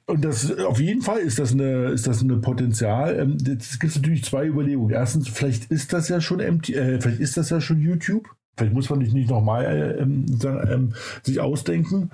[0.05, 3.17] Und das auf jeden Fall ist das eine, ist das eine Potenzial.
[3.19, 4.93] Ähm, es gibt natürlich zwei Überlegungen.
[4.93, 8.27] Erstens, vielleicht ist das ja schon MT, äh, vielleicht ist das ja schon YouTube.
[8.55, 12.09] Vielleicht muss man sich nicht nochmal äh, ähm, ähm, sich ausdenken.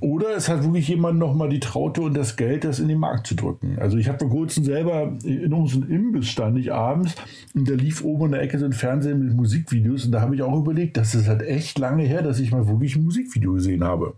[0.00, 3.26] Oder es hat wirklich jemand nochmal die Traute und das Geld, das in den Markt
[3.26, 3.78] zu drücken.
[3.78, 7.14] Also ich habe vor kurzem selber in unserem Imbiss stand ich abends
[7.54, 10.34] und da lief oben in der Ecke so ein Fernsehen mit Musikvideos und da habe
[10.34, 13.54] ich auch überlegt, das ist halt echt lange her, dass ich mal wirklich ein Musikvideo
[13.54, 14.14] gesehen habe.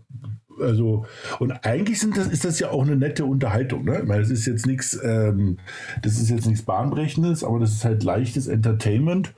[0.61, 1.05] Also,
[1.39, 3.85] und eigentlich das, ist das ja auch eine nette Unterhaltung.
[3.85, 3.99] Ne?
[4.01, 5.57] Ich meine, das ist jetzt nichts, ähm,
[6.01, 9.33] das ist jetzt nichts Bahnbrechendes, aber das ist halt leichtes Entertainment.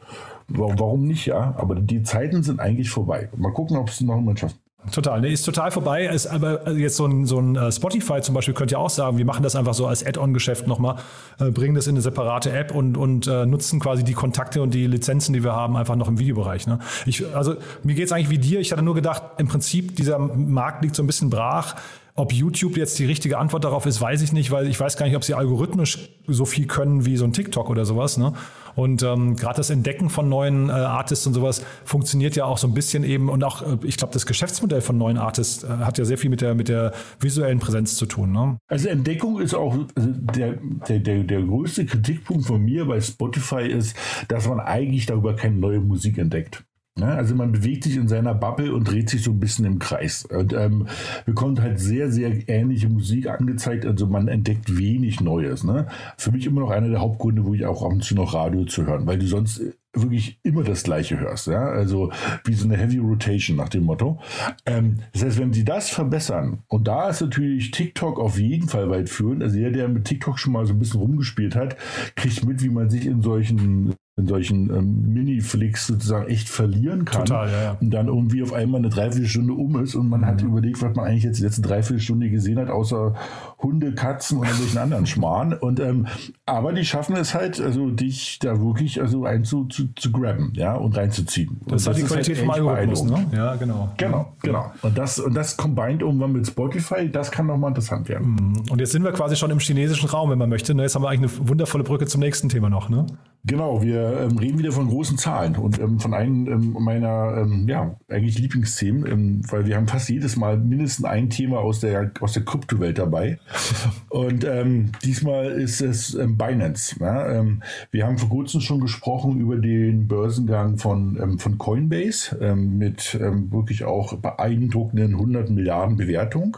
[0.48, 1.56] Warum nicht, ja?
[1.58, 3.30] Aber die Zeiten sind eigentlich vorbei.
[3.38, 4.58] Mal gucken, ob es noch jemand schafft.
[4.90, 6.08] Total, nee, ist total vorbei.
[6.08, 9.18] Ist aber jetzt so ein, so ein äh, Spotify zum Beispiel könnte ja auch sagen,
[9.18, 10.96] wir machen das einfach so als Add-on-Geschäft nochmal,
[11.40, 14.74] äh, bringen das in eine separate App und, und äh, nutzen quasi die Kontakte und
[14.74, 16.66] die Lizenzen, die wir haben, einfach noch im Videobereich.
[16.66, 16.80] Ne?
[17.06, 18.60] Ich, also mir geht es eigentlich wie dir.
[18.60, 21.76] Ich hatte nur gedacht, im Prinzip dieser Markt liegt so ein bisschen brach.
[22.16, 25.06] Ob YouTube jetzt die richtige Antwort darauf ist, weiß ich nicht, weil ich weiß gar
[25.06, 28.18] nicht, ob sie algorithmisch so viel können wie so ein TikTok oder sowas.
[28.18, 28.34] Ne?
[28.76, 32.68] Und ähm, gerade das Entdecken von neuen äh, Artists und sowas funktioniert ja auch so
[32.68, 35.98] ein bisschen eben und auch, äh, ich glaube, das Geschäftsmodell von neuen Artists äh, hat
[35.98, 38.32] ja sehr viel mit der, mit der visuellen Präsenz zu tun.
[38.32, 38.58] Ne?
[38.68, 40.58] Also Entdeckung ist auch also der,
[40.88, 43.96] der, der, der größte Kritikpunkt von mir bei Spotify ist,
[44.28, 46.64] dass man eigentlich darüber keine neue Musik entdeckt.
[47.00, 47.08] Ne?
[47.08, 50.26] Also man bewegt sich in seiner Bubble und dreht sich so ein bisschen im Kreis.
[50.26, 50.88] Und ähm,
[51.26, 53.86] bekommt halt sehr, sehr ähnliche Musik angezeigt.
[53.86, 55.64] Also man entdeckt wenig Neues.
[55.64, 55.88] Ne?
[56.18, 58.66] Für mich immer noch einer der Hauptgründe, wo ich auch ab und zu noch Radio
[58.66, 59.62] zu hören, weil du sonst
[59.94, 61.48] wirklich immer das Gleiche hörst.
[61.48, 61.64] Ja?
[61.66, 62.12] Also
[62.46, 64.20] wie so eine Heavy Rotation nach dem Motto.
[64.66, 68.90] Ähm, das heißt, wenn sie das verbessern, und da ist natürlich TikTok auf jeden Fall
[68.90, 71.78] weit führend, also jeder, der mit TikTok schon mal so ein bisschen rumgespielt hat,
[72.16, 77.26] kriegt mit, wie man sich in solchen in solchen ähm, Mini-Flicks sozusagen echt verlieren kann.
[77.26, 77.78] Total, ja, ja.
[77.80, 80.26] Und dann irgendwie auf einmal eine Dreiviertelstunde um ist und man mhm.
[80.26, 83.16] hat überlegt, was man eigentlich jetzt die letzte Dreiviertelstunde gesehen hat, außer
[83.60, 85.54] Hunde, Katzen und irgendwelchen anderen Schmarrn.
[85.54, 86.08] Und, ähm,
[86.46, 90.76] aber die schaffen es halt, also dich da wirklich also einzu zu, zu grabben, ja,
[90.76, 91.62] und reinzuziehen.
[91.62, 93.28] Das, und das ist die Qualität halt vom Algorithmus, ne?
[93.34, 93.94] Ja, genau.
[93.96, 94.72] Genau, genau.
[94.82, 98.36] Und das, und das combined irgendwann mit Spotify, das kann nochmal interessant werden.
[98.36, 98.72] Mhm.
[98.72, 100.76] Und jetzt sind wir quasi schon im chinesischen Raum, wenn man möchte.
[100.76, 100.84] Ne?
[100.84, 103.06] Jetzt haben wir eigentlich eine wundervolle Brücke zum nächsten Thema noch, ne?
[103.44, 107.68] Genau, wir ähm, reden wieder von großen Zahlen und ähm, von einem ähm, meiner, ähm,
[107.68, 112.12] ja, eigentlich Lieblingsthemen, ähm, weil wir haben fast jedes Mal mindestens ein Thema aus der,
[112.20, 113.40] aus der Kryptowelt dabei.
[114.10, 116.98] und ähm, diesmal ist es Binance.
[117.00, 117.44] Ja?
[117.92, 124.16] wir haben vor kurzem schon gesprochen über den Börsengang von, von Coinbase mit wirklich auch
[124.18, 126.58] beeindruckenden 100 Milliarden Bewertung.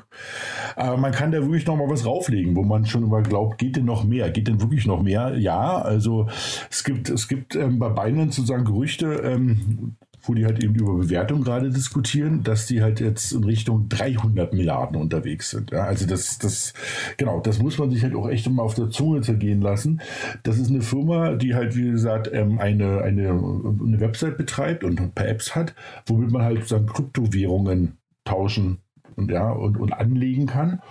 [0.75, 3.75] Aber man kann da wirklich noch mal was rauflegen, wo man schon immer glaubt, geht
[3.75, 4.29] denn noch mehr?
[4.31, 5.37] Geht denn wirklich noch mehr?
[5.37, 6.27] Ja, also
[6.73, 10.95] es gibt, es gibt ähm, bei Binance sozusagen Gerüchte, ähm, wo die halt eben über
[10.95, 15.69] Bewertung gerade diskutieren, dass die halt jetzt in Richtung 300 Milliarden unterwegs sind.
[15.71, 16.73] Ja, also das, das,
[17.17, 20.01] genau, das muss man sich halt auch echt immer auf der Zunge zergehen lassen.
[20.41, 24.99] Das ist eine Firma, die halt, wie gesagt, ähm, eine, eine, eine Website betreibt und
[24.99, 25.75] ein paar Apps hat,
[26.07, 28.79] womit man halt sozusagen Kryptowährungen tauschen
[29.15, 30.81] und ja und, und anlegen kann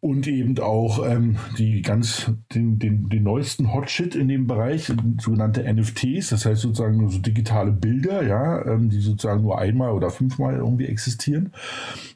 [0.00, 5.62] und eben auch ähm, die ganz den, den, den neuesten Hotshit in dem Bereich, sogenannte
[5.62, 10.10] NFTs, das heißt sozusagen nur so digitale Bilder, ja, ähm, die sozusagen nur einmal oder
[10.10, 11.52] fünfmal irgendwie existieren,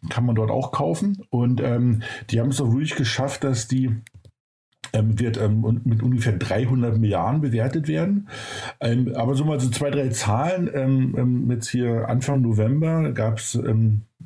[0.09, 1.25] kann man dort auch kaufen.
[1.29, 3.91] Und ähm, die haben es auch wirklich geschafft, dass die
[4.95, 8.29] ähm, wird ähm, mit ungefähr 300 Milliarden bewertet werden.
[8.81, 10.71] Ähm, aber so mal so zwei, drei Zahlen.
[10.73, 13.55] Ähm, ähm, jetzt hier Anfang November gab es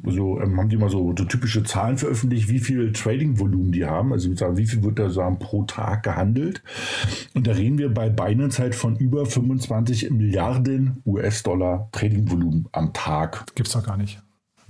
[0.05, 4.13] ähm, so haben die mal so, so, typische Zahlen veröffentlicht, wie viel Trading-Volumen die haben.
[4.13, 6.63] Also wie viel wird da sagen, pro Tag gehandelt.
[7.35, 13.45] Und da reden wir bei Binance halt von über 25 Milliarden US-Dollar Trading-Volumen am Tag.
[13.55, 14.21] Gibt's doch gar nicht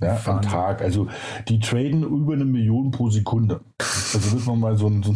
[0.01, 0.81] ja, am Tag.
[0.81, 1.07] Also
[1.47, 3.61] die traden über eine Million pro Sekunde.
[3.79, 5.13] Also wird man mal so ein, so,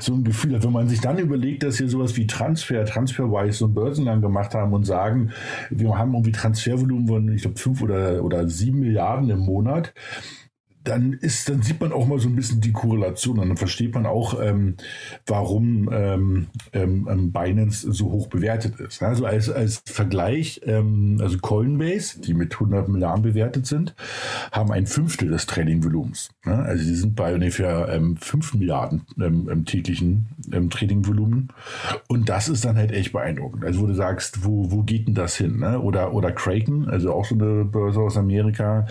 [0.00, 0.64] so ein Gefühl hat.
[0.64, 4.72] Wenn man sich dann überlegt, dass hier sowas wie Transfer, Transferwise und Börsenlang gemacht haben
[4.72, 5.30] und sagen,
[5.70, 9.94] wir haben irgendwie Transfervolumen von, ich glaube, fünf oder, oder sieben Milliarden im Monat,
[10.86, 13.94] dann ist, dann sieht man auch mal so ein bisschen die Korrelation und dann versteht
[13.94, 14.76] man auch, ähm,
[15.26, 19.02] warum ähm, ähm, ähm Binance so hoch bewertet ist.
[19.02, 23.94] Also als, als Vergleich, ähm, also Coinbase, die mit 100 Milliarden bewertet sind,
[24.52, 26.30] haben ein Fünftel des Tradingvolumens.
[26.44, 26.54] Ne?
[26.54, 31.48] Also die sind bei ungefähr ähm, 5 Milliarden ähm, täglichen ähm, Tradingvolumen
[32.08, 33.64] und das ist dann halt echt beeindruckend.
[33.64, 35.58] Also wo du sagst, wo, wo geht denn das hin?
[35.58, 35.80] Ne?
[35.80, 38.86] Oder, oder Kraken, also auch so eine Börse aus Amerika,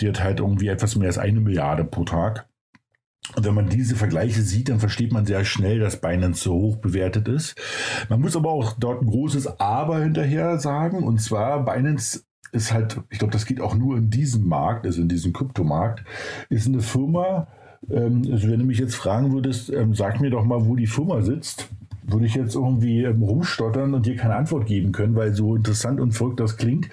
[0.00, 2.48] die hat halt irgendwie etwas mehr als eine Milliarde pro Tag.
[3.36, 6.76] Und wenn man diese Vergleiche sieht, dann versteht man sehr schnell, dass Binance so hoch
[6.76, 7.60] bewertet ist.
[8.08, 11.02] Man muss aber auch dort ein großes Aber hinterher sagen.
[11.02, 15.02] Und zwar, Binance ist halt, ich glaube, das geht auch nur in diesem Markt, also
[15.02, 16.04] in diesem Kryptomarkt,
[16.48, 17.48] ist eine Firma,
[17.90, 20.86] ähm, also wenn du mich jetzt fragen würdest, ähm, sag mir doch mal, wo die
[20.86, 21.68] Firma sitzt,
[22.04, 26.00] würde ich jetzt irgendwie ähm, rumstottern und dir keine Antwort geben können, weil so interessant
[26.00, 26.88] und verrückt das klingt.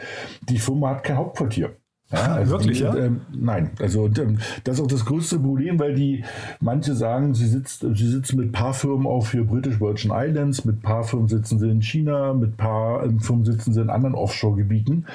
[0.50, 1.78] Die Firma hat kein Hauptquartier.
[2.12, 2.96] Ja, also Wirklich, die, ja?
[2.96, 6.24] Ähm, nein, also ähm, das ist auch das größte Problem, weil die,
[6.60, 10.82] manche sagen, sie, sitzt, sie sitzen mit paar Firmen auf für British Virgin Islands, mit
[10.84, 15.06] paar Firmen sitzen sie in China, mit paar ähm, Firmen sitzen sie in anderen Offshore-Gebieten,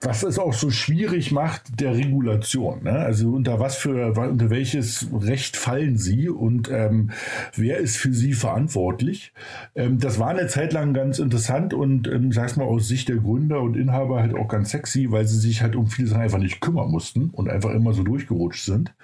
[0.00, 2.82] was es auch so schwierig macht der Regulation.
[2.82, 2.92] Ne?
[2.92, 7.10] Also unter was für, unter welches Recht fallen sie und ähm,
[7.54, 9.32] wer ist für sie verantwortlich?
[9.76, 13.16] Ähm, das war eine Zeit lang ganz interessant und, ähm, sag's mal, aus Sicht der
[13.16, 16.38] Gründer und Inhaber halt auch ganz sexy, weil sie sich halt um viele Sachen einfach
[16.38, 18.94] nicht kümmern mussten und einfach immer so durchgerutscht sind.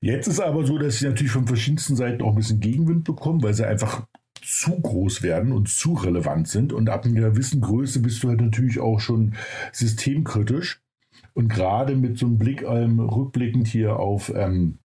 [0.00, 3.42] Jetzt ist aber so, dass sie natürlich von verschiedensten Seiten auch ein bisschen Gegenwind bekommen,
[3.42, 4.06] weil sie einfach
[4.42, 6.72] zu groß werden und zu relevant sind.
[6.72, 9.34] Und ab einer gewissen Größe bist du halt natürlich auch schon
[9.72, 10.82] systemkritisch.
[11.32, 14.78] Und gerade mit so einem Blick ähm, rückblickend hier auf ähm,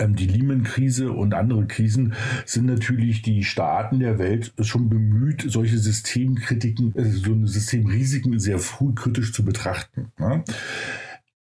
[0.00, 2.14] die Lehman-Krise und andere Krisen
[2.44, 8.94] sind natürlich die Staaten der Welt schon bemüht, solche Systemkritiken, also so Systemrisiken sehr früh
[8.94, 10.12] kritisch zu betrachten.
[10.18, 10.44] Ne?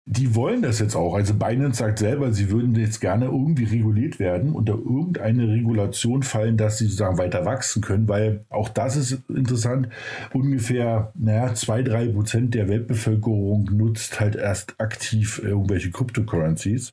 [0.08, 1.14] Die wollen das jetzt auch.
[1.14, 6.56] Also Binance sagt selber, sie würden jetzt gerne irgendwie reguliert werden, unter irgendeine Regulation fallen,
[6.56, 9.88] dass sie sozusagen weiter wachsen können, weil auch das ist interessant.
[10.32, 16.92] Ungefähr, naja, zwei, drei Prozent der Weltbevölkerung nutzt halt erst aktiv irgendwelche Cryptocurrencies.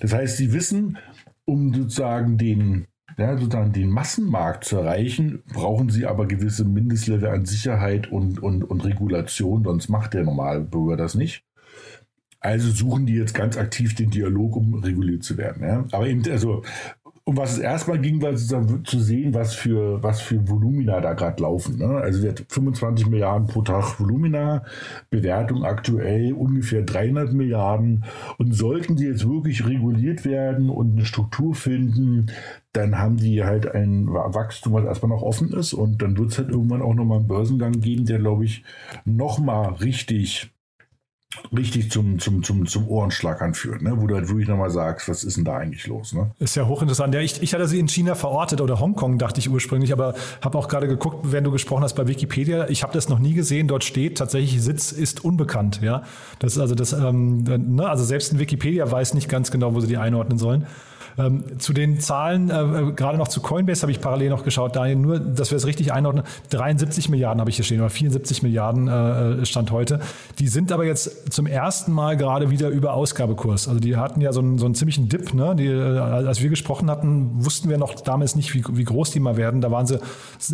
[0.00, 0.96] Das heißt, sie wissen,
[1.44, 2.86] um sozusagen den
[3.18, 8.62] ja, sozusagen den Massenmarkt zu erreichen, brauchen sie aber gewisse Mindestlevel an Sicherheit und, und,
[8.62, 11.42] und Regulation, sonst macht der normale Bürger das nicht.
[12.40, 15.66] Also suchen die jetzt ganz aktiv den Dialog, um reguliert zu werden.
[15.66, 15.84] Ja?
[15.90, 16.62] Aber eben, also,
[17.28, 21.12] um was es erstmal ging, war sozusagen zu sehen, was für, was für Volumina da
[21.12, 21.76] gerade laufen.
[21.76, 21.86] Ne?
[21.86, 24.64] Also wir 25 Milliarden pro Tag Volumina,
[25.10, 28.04] Bewertung aktuell ungefähr 300 Milliarden.
[28.38, 32.30] Und sollten die jetzt wirklich reguliert werden und eine Struktur finden,
[32.72, 35.74] dann haben die halt ein Wachstum, was erstmal noch offen ist.
[35.74, 38.64] Und dann wird es halt irgendwann auch nochmal einen Börsengang geben, der, glaube ich,
[39.04, 40.50] nochmal richtig
[41.54, 43.92] richtig zum, zum, zum, zum Ohrenschlag anführt, ne?
[43.96, 46.14] wo du halt wirklich nochmal sagst, was ist denn da eigentlich los?
[46.14, 46.30] Ne?
[46.38, 47.14] Ist ja hochinteressant.
[47.14, 50.56] Ja, ich, ich hatte sie in China verortet oder Hongkong, dachte ich ursprünglich, aber habe
[50.56, 52.68] auch gerade geguckt, wenn du gesprochen hast bei Wikipedia.
[52.68, 53.68] Ich habe das noch nie gesehen.
[53.68, 55.80] Dort steht tatsächlich, Sitz ist unbekannt.
[55.82, 56.02] Ja,
[56.38, 57.88] das also das, ähm, ne?
[57.88, 60.66] also selbst in Wikipedia weiß nicht ganz genau, wo sie die einordnen sollen.
[61.18, 64.76] Ähm, zu den Zahlen, äh, äh, gerade noch zu Coinbase habe ich parallel noch geschaut,
[64.76, 68.42] Daniel, nur, dass wir es richtig einordnen, 73 Milliarden habe ich hier stehen, oder 74
[68.42, 70.00] Milliarden äh, äh, Stand heute.
[70.38, 73.66] Die sind aber jetzt zum ersten Mal gerade wieder über Ausgabekurs.
[73.66, 75.34] Also die hatten ja so einen, so einen ziemlichen Dip.
[75.34, 75.56] Ne?
[75.56, 79.20] Die, äh, als wir gesprochen hatten, wussten wir noch damals nicht, wie, wie groß die
[79.20, 79.60] mal werden.
[79.60, 79.98] Da waren sie,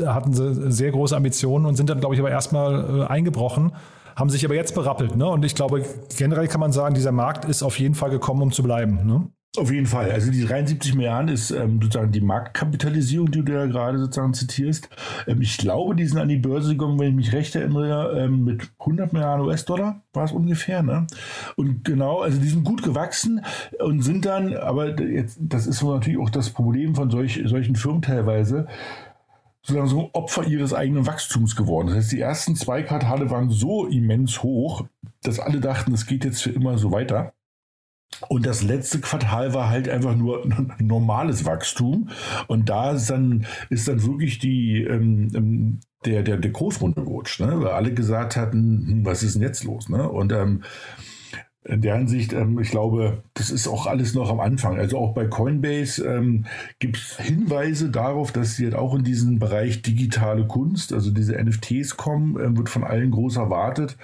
[0.06, 3.72] hatten sie sehr große Ambitionen und sind dann, glaube ich, aber erstmal äh, eingebrochen
[4.16, 5.16] haben sich aber jetzt berappelt.
[5.16, 5.26] Ne?
[5.26, 5.84] Und ich glaube,
[6.16, 9.04] generell kann man sagen, dieser Markt ist auf jeden Fall gekommen, um zu bleiben.
[9.04, 9.28] Ne?
[9.56, 10.10] Auf jeden Fall.
[10.10, 14.88] Also die 73 Milliarden ist ähm, sozusagen die Marktkapitalisierung, die du ja gerade sozusagen zitierst.
[15.28, 18.42] Ähm, ich glaube, die sind an die Börse gegangen, wenn ich mich recht erinnere, ähm,
[18.42, 20.82] mit 100 Milliarden US-Dollar war es ungefähr.
[20.82, 21.06] Ne?
[21.54, 23.44] Und genau, also die sind gut gewachsen
[23.78, 27.76] und sind dann, aber jetzt, das ist so natürlich auch das Problem von solch, solchen
[27.76, 28.66] Firmen teilweise,
[29.62, 31.86] sozusagen so Opfer ihres eigenen Wachstums geworden.
[31.86, 34.84] Das heißt, die ersten zwei Quartale waren so immens hoch,
[35.22, 37.33] dass alle dachten, es geht jetzt für immer so weiter.
[38.28, 40.46] Und das letzte Quartal war halt einfach nur
[40.78, 42.10] normales Wachstum.
[42.46, 47.40] Und da ist dann, ist dann wirklich die, ähm, ähm, der, der, der Kurs runtergerutscht,
[47.40, 47.60] ne?
[47.60, 49.88] weil alle gesagt hatten, hm, was ist denn jetzt los?
[49.88, 50.08] Ne?
[50.08, 50.62] Und ähm,
[51.64, 54.78] in der Hinsicht, ähm, ich glaube, das ist auch alles noch am Anfang.
[54.78, 56.44] Also auch bei Coinbase ähm,
[56.78, 61.42] gibt es Hinweise darauf, dass sie halt auch in diesen Bereich digitale Kunst, also diese
[61.42, 63.96] NFTs kommen, ähm, wird von allen groß erwartet.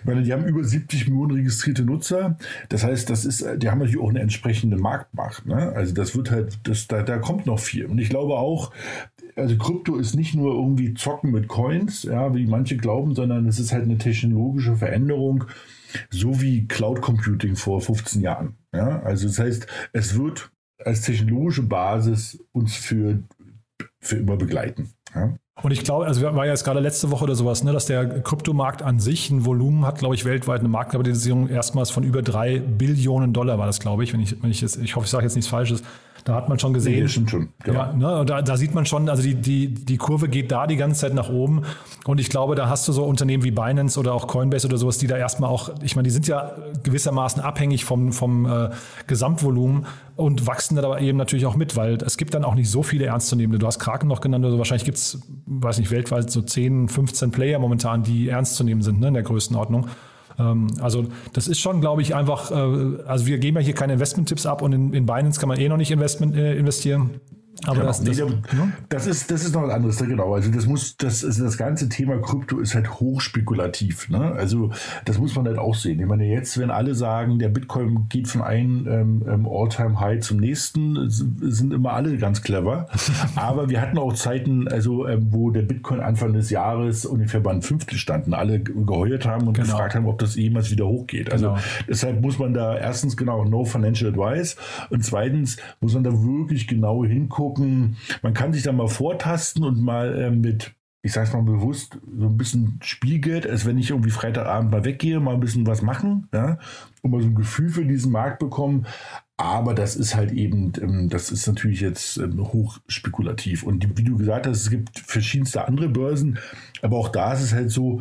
[0.00, 2.36] Ich meine, die haben über 70 Millionen registrierte Nutzer.
[2.68, 5.46] Das heißt, das ist, die haben natürlich auch eine entsprechende Marktmacht.
[5.46, 5.72] Ne?
[5.74, 7.86] Also das wird halt, das, da, da kommt noch viel.
[7.86, 8.72] Und ich glaube auch,
[9.36, 13.58] also Krypto ist nicht nur irgendwie Zocken mit Coins, ja, wie manche glauben, sondern es
[13.58, 15.44] ist halt eine technologische Veränderung
[16.10, 18.54] so wie Cloud Computing vor 15 Jahren.
[18.72, 19.00] Ja?
[19.02, 20.50] Also das heißt, es wird
[20.84, 23.22] als technologische Basis uns für,
[24.00, 24.90] für immer begleiten.
[25.14, 25.34] Ja?
[25.62, 28.22] Und ich glaube, also war ja jetzt gerade letzte Woche oder sowas, ne, dass der
[28.22, 32.58] Kryptomarkt an sich ein Volumen hat, glaube ich, weltweit eine Marktkapitalisierung erstmals von über drei
[32.58, 35.24] Billionen Dollar war das, glaube ich, wenn ich, wenn ich jetzt, ich hoffe, ich sage
[35.24, 35.82] jetzt nichts Falsches.
[36.24, 37.02] Da hat man schon gesehen.
[37.02, 37.50] Nee, schon.
[37.62, 37.78] Genau.
[37.78, 40.76] Ja, ne, da, da, sieht man schon, also die, die, die Kurve geht da die
[40.76, 41.64] ganze Zeit nach oben.
[42.06, 44.96] Und ich glaube, da hast du so Unternehmen wie Binance oder auch Coinbase oder sowas,
[44.96, 46.52] die da erstmal auch, ich meine, die sind ja
[46.82, 48.70] gewissermaßen abhängig vom, vom äh,
[49.06, 49.84] Gesamtvolumen
[50.16, 52.82] und wachsen dann aber eben natürlich auch mit, weil es gibt dann auch nicht so
[52.82, 53.58] viele ernstzunehmende.
[53.58, 57.32] Du hast Kraken noch genannt, also wahrscheinlich gibt es, weiß nicht, weltweit so 10, 15
[57.32, 59.88] Player momentan, die ernst zu nehmen sind ne, in der Größenordnung.
[60.38, 63.94] Ähm, also das ist schon, glaube ich, einfach, äh, also wir geben ja hier keine
[63.94, 67.20] Investment-Tipps ab und in, in Binance kann man eh noch nicht Investment, äh, investieren.
[67.66, 67.86] Aber genau.
[67.86, 68.72] das, das, nee, ne?
[68.88, 70.34] das, ist, das ist noch was anderes, genau.
[70.34, 74.08] Also das muss, das ist das ganze Thema Krypto ist halt hochspekulativ.
[74.08, 74.32] Ne?
[74.32, 74.70] Also
[75.04, 76.00] das muss man halt auch sehen.
[76.00, 80.38] Ich meine, jetzt, wenn alle sagen, der Bitcoin geht von einem ähm, ähm All-Time-High zum
[80.38, 82.88] nächsten, sind immer alle ganz clever.
[83.36, 87.50] Aber wir hatten auch Zeiten, also ähm, wo der Bitcoin Anfang des Jahres ungefähr bei
[87.50, 89.68] einem Fünftel standen, alle geheult haben und genau.
[89.68, 91.32] gefragt haben, ob das jemals wieder hochgeht.
[91.32, 91.60] Also genau.
[91.88, 94.56] deshalb muss man da erstens genau no financial advice
[94.90, 97.96] und zweitens muss man da wirklich genau hingucken gucken.
[98.22, 102.26] Man kann sich da mal vortasten und mal äh, mit, ich sag's mal bewusst, so
[102.26, 106.28] ein bisschen Spielgeld, als wenn ich irgendwie Freitagabend mal weggehe, mal ein bisschen was machen,
[106.32, 106.58] ja,
[107.02, 108.86] und mal so ein Gefühl für diesen Markt bekommen.
[109.36, 113.64] Aber das ist halt eben, ähm, das ist natürlich jetzt ähm, hoch spekulativ.
[113.64, 116.38] Und wie du gesagt hast, es gibt verschiedenste andere Börsen,
[116.82, 118.00] aber auch da ist es halt so,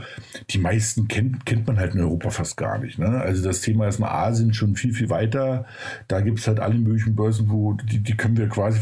[0.51, 2.99] die meisten kennt, kennt man halt in Europa fast gar nicht.
[2.99, 3.07] Ne?
[3.07, 5.65] Also das Thema ist in Asien schon viel, viel weiter.
[6.07, 8.79] Da gibt es halt alle möglichen Börsen, wo die, die können wir quasi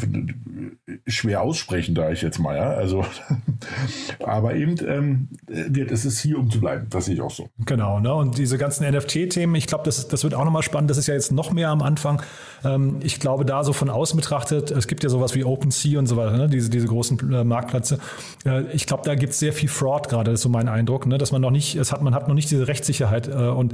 [1.07, 2.57] schwer aussprechen, da ich jetzt mal.
[2.57, 2.71] Ja?
[2.71, 3.05] Also,
[4.19, 6.87] aber eben, ähm, wird, es ist hier, um zu bleiben.
[6.89, 7.49] Das sehe ich auch so.
[7.65, 8.13] Genau, ne?
[8.13, 10.89] und diese ganzen NFT-Themen, ich glaube, das, das wird auch nochmal spannend.
[10.89, 12.21] Das ist ja jetzt noch mehr am Anfang.
[12.63, 16.07] Ähm, ich glaube, da so von außen betrachtet, es gibt ja sowas wie OpenSea und
[16.07, 16.47] so weiter, ne?
[16.47, 17.99] diese, diese großen äh, Marktplätze.
[18.45, 21.17] Äh, ich glaube, da gibt es sehr viel Fraud gerade, ist so mein Eindruck, ne?
[21.17, 23.73] dass man noch nicht, es hat, man hat noch nicht diese Rechtssicherheit äh, und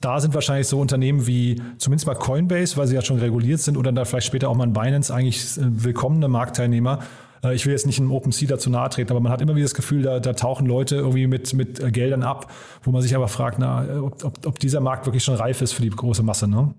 [0.00, 3.76] da sind wahrscheinlich so Unternehmen wie zumindest mal Coinbase, weil sie ja schon reguliert sind
[3.76, 7.00] oder da vielleicht später auch mal ein Binance eigentlich äh, willkommene Marktteilnehmer.
[7.44, 9.66] Äh, ich will jetzt nicht einem OpenSea dazu nahe treten, aber man hat immer wieder
[9.66, 12.50] das Gefühl, da, da tauchen Leute irgendwie mit, mit äh, Geldern ab,
[12.82, 15.72] wo man sich aber fragt, na, ob, ob, ob dieser Markt wirklich schon reif ist
[15.72, 16.48] für die große Masse.
[16.48, 16.74] Ne?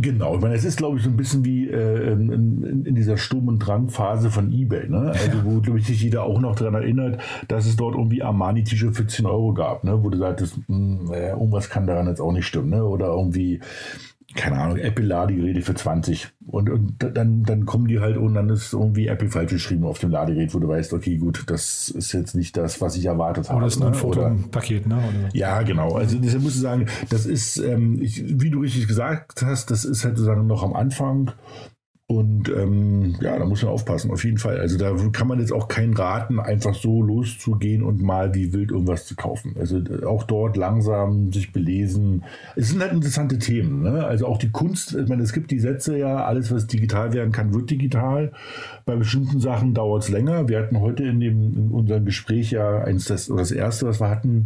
[0.00, 3.16] Genau, ich meine, es ist, glaube ich, so ein bisschen wie äh, in, in, dieser
[3.16, 5.12] Sturm- und Drang-Phase von Ebay, ne?
[5.12, 8.96] Also, wo, glaube ich, sich jeder auch noch daran erinnert, dass es dort irgendwie Armani-T-Shirt
[8.96, 10.02] für 10 Euro gab, ne?
[10.02, 12.84] Wo du sagtest, mh, hm, irgendwas kann daran jetzt auch nicht stimmen, ne?
[12.84, 13.60] Oder irgendwie
[14.34, 16.28] keine Ahnung, Apple-Ladegeräte für 20.
[16.46, 19.98] Und, und dann, dann kommen die halt und dann ist irgendwie Apple falsch geschrieben auf
[19.98, 23.48] dem Ladegerät, wo du weißt, okay, gut, das ist jetzt nicht das, was ich erwartet
[23.48, 23.58] habe.
[23.58, 23.98] Oder ist nur ein ne?
[23.98, 24.96] Fotopaket, ne?
[24.96, 25.28] Oder?
[25.32, 25.94] Ja, genau.
[25.94, 29.84] Also deshalb muss ich sagen, das ist, ähm, ich, wie du richtig gesagt hast, das
[29.84, 31.32] ist halt sozusagen noch am Anfang.
[32.06, 34.58] Und ähm, ja, da muss man aufpassen, auf jeden Fall.
[34.60, 38.72] Also da kann man jetzt auch keinen raten, einfach so loszugehen und mal wie wild
[38.72, 39.56] irgendwas zu kaufen.
[39.58, 42.24] Also äh, auch dort langsam sich belesen.
[42.56, 43.80] Es sind halt interessante Themen.
[43.80, 44.04] Ne?
[44.04, 47.32] Also auch die Kunst, ich meine, es gibt die Sätze ja, alles was digital werden
[47.32, 48.32] kann, wird digital.
[48.84, 50.46] Bei bestimmten Sachen dauert es länger.
[50.46, 54.02] Wir hatten heute in, dem, in unserem Gespräch ja eins das, oder das erste, was
[54.02, 54.44] wir hatten,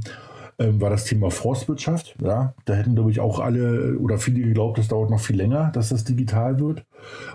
[0.61, 2.17] ähm, war das Thema Forstwirtschaft.
[2.23, 5.71] Ja, da hätten, glaube ich, auch alle oder viele geglaubt, das dauert noch viel länger,
[5.73, 6.85] dass das digital wird.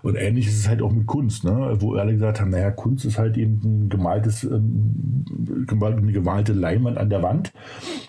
[0.02, 1.78] Und ähnlich ist es halt auch mit Kunst, ne?
[1.80, 6.98] wo alle gesagt haben, naja, Kunst ist halt eben ein gemaltes, ähm, eine gemalte Leinwand
[6.98, 7.54] an der Wand.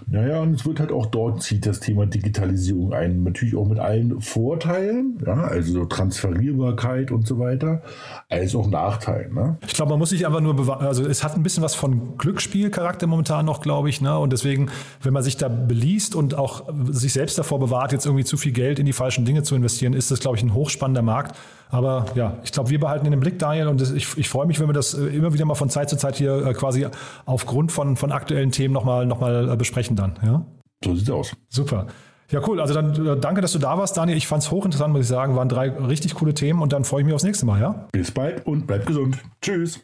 [0.07, 3.23] Naja, und es wird halt auch dort zieht das Thema Digitalisierung ein.
[3.23, 7.83] Natürlich auch mit allen Vorteilen, ja, also Transferierbarkeit und so weiter,
[8.29, 9.35] als auch Nachteilen.
[9.35, 9.57] Ne?
[9.67, 12.17] Ich glaube, man muss sich einfach nur bewahren, also es hat ein bisschen was von
[12.19, 14.19] Glücksspielcharakter momentan noch, glaube ich, ne?
[14.19, 14.71] Und deswegen
[15.03, 18.53] wenn man sich da beliest und auch sich selbst davor bewahrt, jetzt irgendwie zu viel
[18.53, 21.37] Geld in die falschen Dinge zu investieren, ist das, glaube ich, ein hochspannender Markt.
[21.71, 24.69] Aber ja, ich glaube, wir behalten den Blick, Daniel, und ich, ich freue mich, wenn
[24.69, 26.87] wir das äh, immer wieder mal von Zeit zu Zeit hier äh, quasi
[27.27, 29.57] aufgrund von, von aktuellen Themen nochmal noch mal äh,
[29.95, 30.19] besprechen dann.
[30.25, 30.47] Ja?
[30.85, 31.37] So sieht es aus.
[31.49, 31.87] Super.
[32.31, 32.61] Ja, cool.
[32.61, 34.17] Also dann danke, dass du da warst, Daniel.
[34.17, 35.37] Ich fand es hochinteressant, muss ich sagen.
[35.37, 37.89] Waren drei richtig coole Themen und dann freue ich mich aufs nächste Mal, ja?
[37.93, 39.19] Bis bald und bleib gesund.
[39.41, 39.81] Tschüss.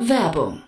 [0.00, 0.62] Werbung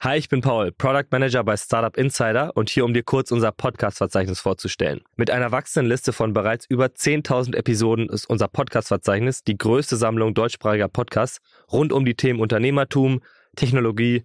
[0.00, 3.52] Hi, ich bin Paul, Product Manager bei Startup Insider und hier, um dir kurz unser
[3.52, 5.00] Podcast-Verzeichnis vorzustellen.
[5.16, 10.34] Mit einer wachsenden Liste von bereits über 10.000 Episoden ist unser Podcast-Verzeichnis die größte Sammlung
[10.34, 11.38] deutschsprachiger Podcasts
[11.70, 13.20] rund um die Themen Unternehmertum,
[13.54, 14.24] Technologie,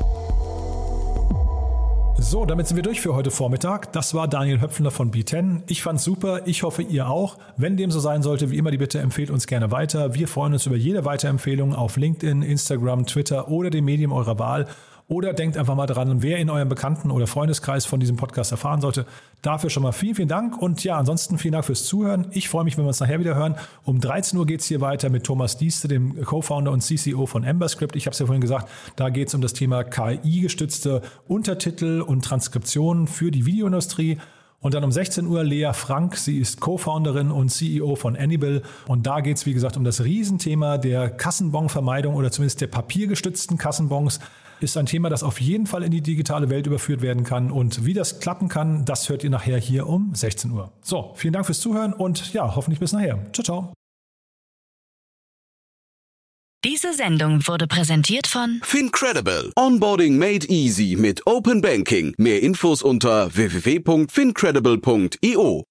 [2.17, 3.91] So, damit sind wir durch für heute Vormittag.
[3.93, 5.63] Das war Daniel Höpfner von B10.
[5.67, 6.41] Ich fand's super.
[6.45, 7.37] Ich hoffe, ihr auch.
[7.57, 10.13] Wenn dem so sein sollte, wie immer die Bitte, empfehlt uns gerne weiter.
[10.13, 14.67] Wir freuen uns über jede Weiterempfehlung auf LinkedIn, Instagram, Twitter oder dem Medium eurer Wahl.
[15.11, 18.79] Oder denkt einfach mal dran, wer in eurem Bekannten- oder Freundeskreis von diesem Podcast erfahren
[18.79, 19.05] sollte.
[19.41, 20.57] Dafür schon mal vielen, vielen Dank.
[20.57, 22.27] Und ja, ansonsten vielen Dank fürs Zuhören.
[22.31, 23.55] Ich freue mich, wenn wir uns nachher wieder hören.
[23.83, 27.43] Um 13 Uhr geht es hier weiter mit Thomas Dieste, dem Co-Founder und CCO von
[27.43, 27.97] Emberscript.
[27.97, 32.23] Ich habe es ja vorhin gesagt, da geht es um das Thema KI-gestützte Untertitel und
[32.23, 34.17] Transkriptionen für die Videoindustrie.
[34.61, 38.61] Und dann um 16 Uhr Lea Frank, sie ist Co-Founderin und CEO von Annibal.
[38.87, 43.57] Und da geht es, wie gesagt, um das Riesenthema der Kassenbonvermeidung oder zumindest der papiergestützten
[43.57, 44.21] Kassenbons
[44.63, 47.51] ist ein Thema, das auf jeden Fall in die digitale Welt überführt werden kann.
[47.51, 50.71] Und wie das klappen kann, das hört ihr nachher hier um 16 Uhr.
[50.81, 53.19] So, vielen Dank fürs Zuhören und ja, hoffentlich bis nachher.
[53.33, 53.73] Ciao, ciao.
[56.63, 59.51] Diese Sendung wurde präsentiert von Fincredible.
[59.57, 62.13] Onboarding made easy mit Open Banking.
[62.19, 65.70] Mehr Infos unter www.fincredible.io.